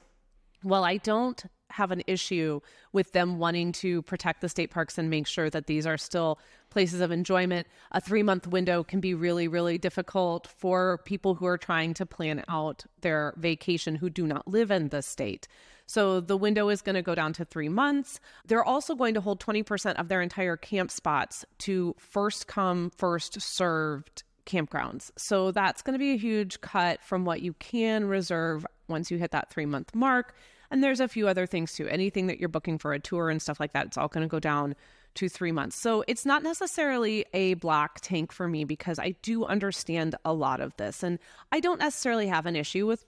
[0.62, 2.60] while I don't have an issue
[2.94, 6.40] with them wanting to protect the state parks and make sure that these are still
[6.70, 7.68] places of enjoyment.
[7.92, 12.06] A three month window can be really, really difficult for people who are trying to
[12.06, 15.48] plan out their vacation who do not live in the state.
[15.86, 18.20] So the window is going to go down to three months.
[18.46, 23.42] They're also going to hold 20% of their entire camp spots to first come, first
[23.42, 25.12] served campgrounds.
[25.18, 29.18] So that's going to be a huge cut from what you can reserve once you
[29.18, 30.36] hit that three month mark.
[30.72, 31.88] And there's a few other things too.
[31.88, 34.30] Anything that you're booking for a tour and stuff like that, it's all going to
[34.30, 34.76] go down
[35.16, 35.76] to three months.
[35.78, 40.62] So it's not necessarily a black tank for me because I do understand a lot
[40.62, 41.04] of this.
[41.04, 41.20] And
[41.52, 43.06] I don't necessarily have an issue with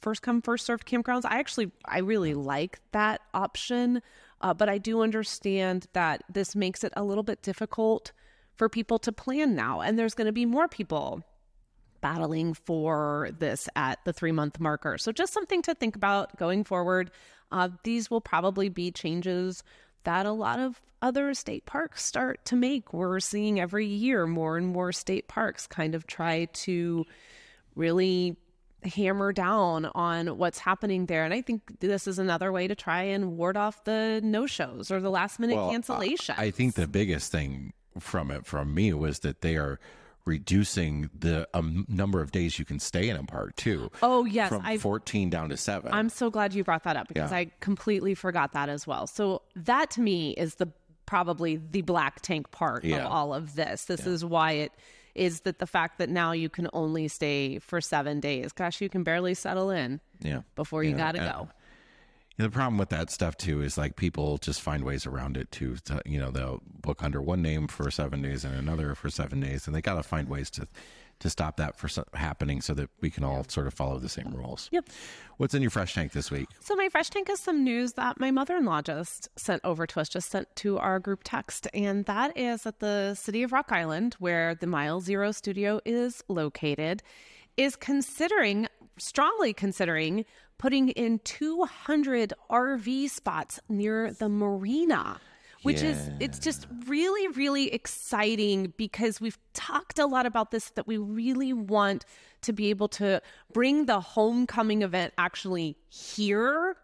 [0.00, 1.24] first come, first served campgrounds.
[1.24, 4.02] I actually, I really like that option.
[4.40, 8.12] Uh, but I do understand that this makes it a little bit difficult
[8.56, 9.80] for people to plan now.
[9.80, 11.22] And there's going to be more people
[12.00, 14.98] battling for this at the three month marker.
[14.98, 17.10] So, just something to think about going forward.
[17.52, 19.62] Uh, these will probably be changes
[20.04, 22.92] that a lot of other state parks start to make.
[22.92, 27.04] We're seeing every year more and more state parks kind of try to
[27.74, 28.36] really
[28.82, 31.24] hammer down on what's happening there.
[31.24, 34.90] And I think this is another way to try and ward off the no shows
[34.90, 36.34] or the last minute well, cancellation.
[36.38, 39.78] I, I think the biggest thing from it from me was that they are
[40.26, 43.90] reducing the um, number of days you can stay in a park too.
[44.02, 45.92] Oh yes, from I've, 14 down to 7.
[45.92, 47.38] I'm so glad you brought that up because yeah.
[47.38, 49.06] I completely forgot that as well.
[49.06, 50.68] So that to me is the
[51.06, 52.98] probably the black tank part yeah.
[52.98, 53.84] of all of this.
[53.84, 54.12] This yeah.
[54.12, 54.72] is why it
[55.14, 58.52] is that the fact that now you can only stay for 7 days.
[58.52, 60.00] Gosh, you can barely settle in.
[60.20, 60.42] Yeah.
[60.56, 61.48] Before you got to go
[62.38, 65.76] the problem with that stuff too is like people just find ways around it too.
[65.86, 69.40] To, you know, they'll book under one name for seven days and another for seven
[69.40, 70.68] days, and they got to find ways to
[71.18, 74.34] to stop that from happening so that we can all sort of follow the same
[74.34, 74.68] rules.
[74.70, 74.90] Yep.
[75.38, 76.46] What's in your fresh tank this week?
[76.60, 80.10] So my fresh tank is some news that my mother-in-law just sent over to us,
[80.10, 84.14] just sent to our group text, and that is that the city of Rock Island,
[84.18, 87.02] where the Mile Zero studio is located,
[87.56, 88.68] is considering
[88.98, 90.24] strongly considering
[90.58, 95.20] putting in 200 RV spots near the marina
[95.62, 95.90] which yeah.
[95.90, 100.96] is it's just really really exciting because we've talked a lot about this that we
[100.96, 102.04] really want
[102.42, 103.20] to be able to
[103.52, 106.76] bring the homecoming event actually here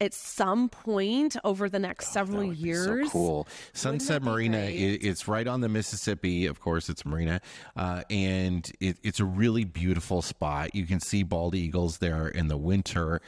[0.00, 3.06] at some point over the next oh, several years.
[3.06, 3.48] so cool.
[3.72, 6.46] Sunset Marina, it, it's right on the Mississippi.
[6.46, 7.40] Of course, it's Marina,
[7.76, 10.74] uh, and it, it's a really beautiful spot.
[10.74, 13.20] You can see bald eagles there in the winter.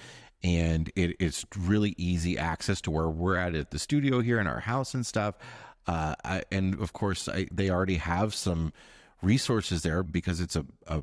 [0.45, 4.47] And it, it's really easy access to where we're at at the studio here in
[4.47, 5.35] our house and stuff.
[5.89, 8.73] Uh, I, and of course, I, they already have some
[9.21, 11.03] resources there because it's a, a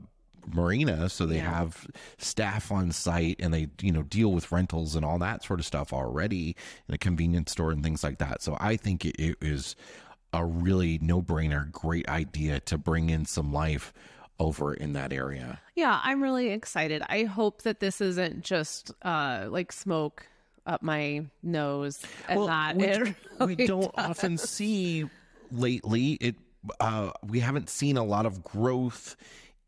[0.54, 1.50] marina so they yeah.
[1.50, 1.88] have
[2.18, 5.66] staff on site and they you know deal with rentals and all that sort of
[5.66, 6.56] stuff already
[6.88, 9.76] in a convenience store and things like that so i think it, it is
[10.34, 13.94] a really no-brainer great idea to bring in some life
[14.40, 19.46] over in that area yeah i'm really excited i hope that this isn't just uh
[19.50, 20.28] like smoke
[20.66, 24.06] up my nose and well, not we, really we don't does.
[24.06, 25.06] often see
[25.52, 26.36] lately it
[26.80, 29.16] uh, we haven't seen a lot of growth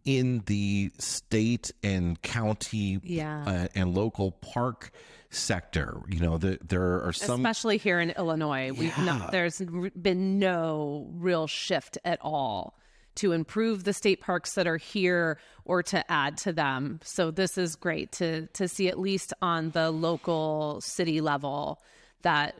[0.08, 3.43] in the state and county yeah.
[3.45, 4.91] uh, and local park
[5.30, 6.01] sector.
[6.08, 8.72] You know, the, there are some, especially here in Illinois, yeah.
[8.72, 9.62] we've not, there's
[10.01, 12.80] been no real shift at all
[13.16, 17.01] to improve the state parks that are here or to add to them.
[17.03, 21.82] So this is great to to see at least on the local city level
[22.22, 22.55] that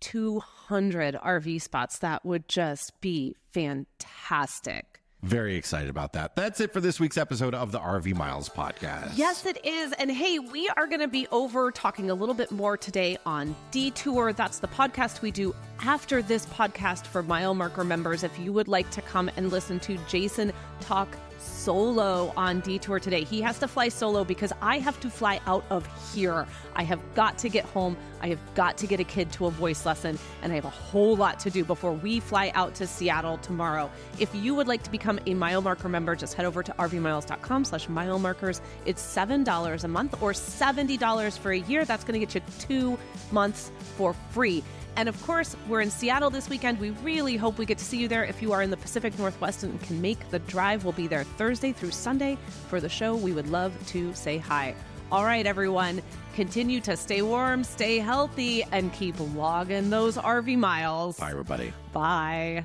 [0.00, 4.89] 200 RV spots that would just be fantastic.
[5.22, 6.34] Very excited about that.
[6.34, 9.12] That's it for this week's episode of the RV Miles podcast.
[9.16, 9.92] Yes, it is.
[9.94, 13.54] And hey, we are going to be over talking a little bit more today on
[13.70, 14.32] Detour.
[14.32, 18.24] That's the podcast we do after this podcast for mile marker members.
[18.24, 21.08] If you would like to come and listen to Jason talk
[21.40, 23.24] solo on Detour today.
[23.24, 26.46] He has to fly solo because I have to fly out of here.
[26.74, 27.96] I have got to get home.
[28.20, 30.70] I have got to get a kid to a voice lesson, and I have a
[30.70, 33.90] whole lot to do before we fly out to Seattle tomorrow.
[34.18, 37.64] If you would like to become a Mile Marker member, just head over to rvmiles.com
[37.64, 38.60] slash mile markers.
[38.84, 41.84] It's $7 a month or $70 for a year.
[41.84, 42.98] That's going to get you two
[43.32, 44.62] months for free.
[44.96, 46.78] And of course, we're in Seattle this weekend.
[46.80, 48.24] We really hope we get to see you there.
[48.24, 51.24] If you are in the Pacific Northwest and can make the drive, we'll be there
[51.24, 52.36] Thursday through Sunday
[52.68, 53.14] for the show.
[53.14, 54.74] We would love to say hi.
[55.12, 56.02] All right, everyone,
[56.34, 61.18] continue to stay warm, stay healthy, and keep logging those RV miles.
[61.18, 61.72] Bye, everybody.
[61.92, 62.64] Bye.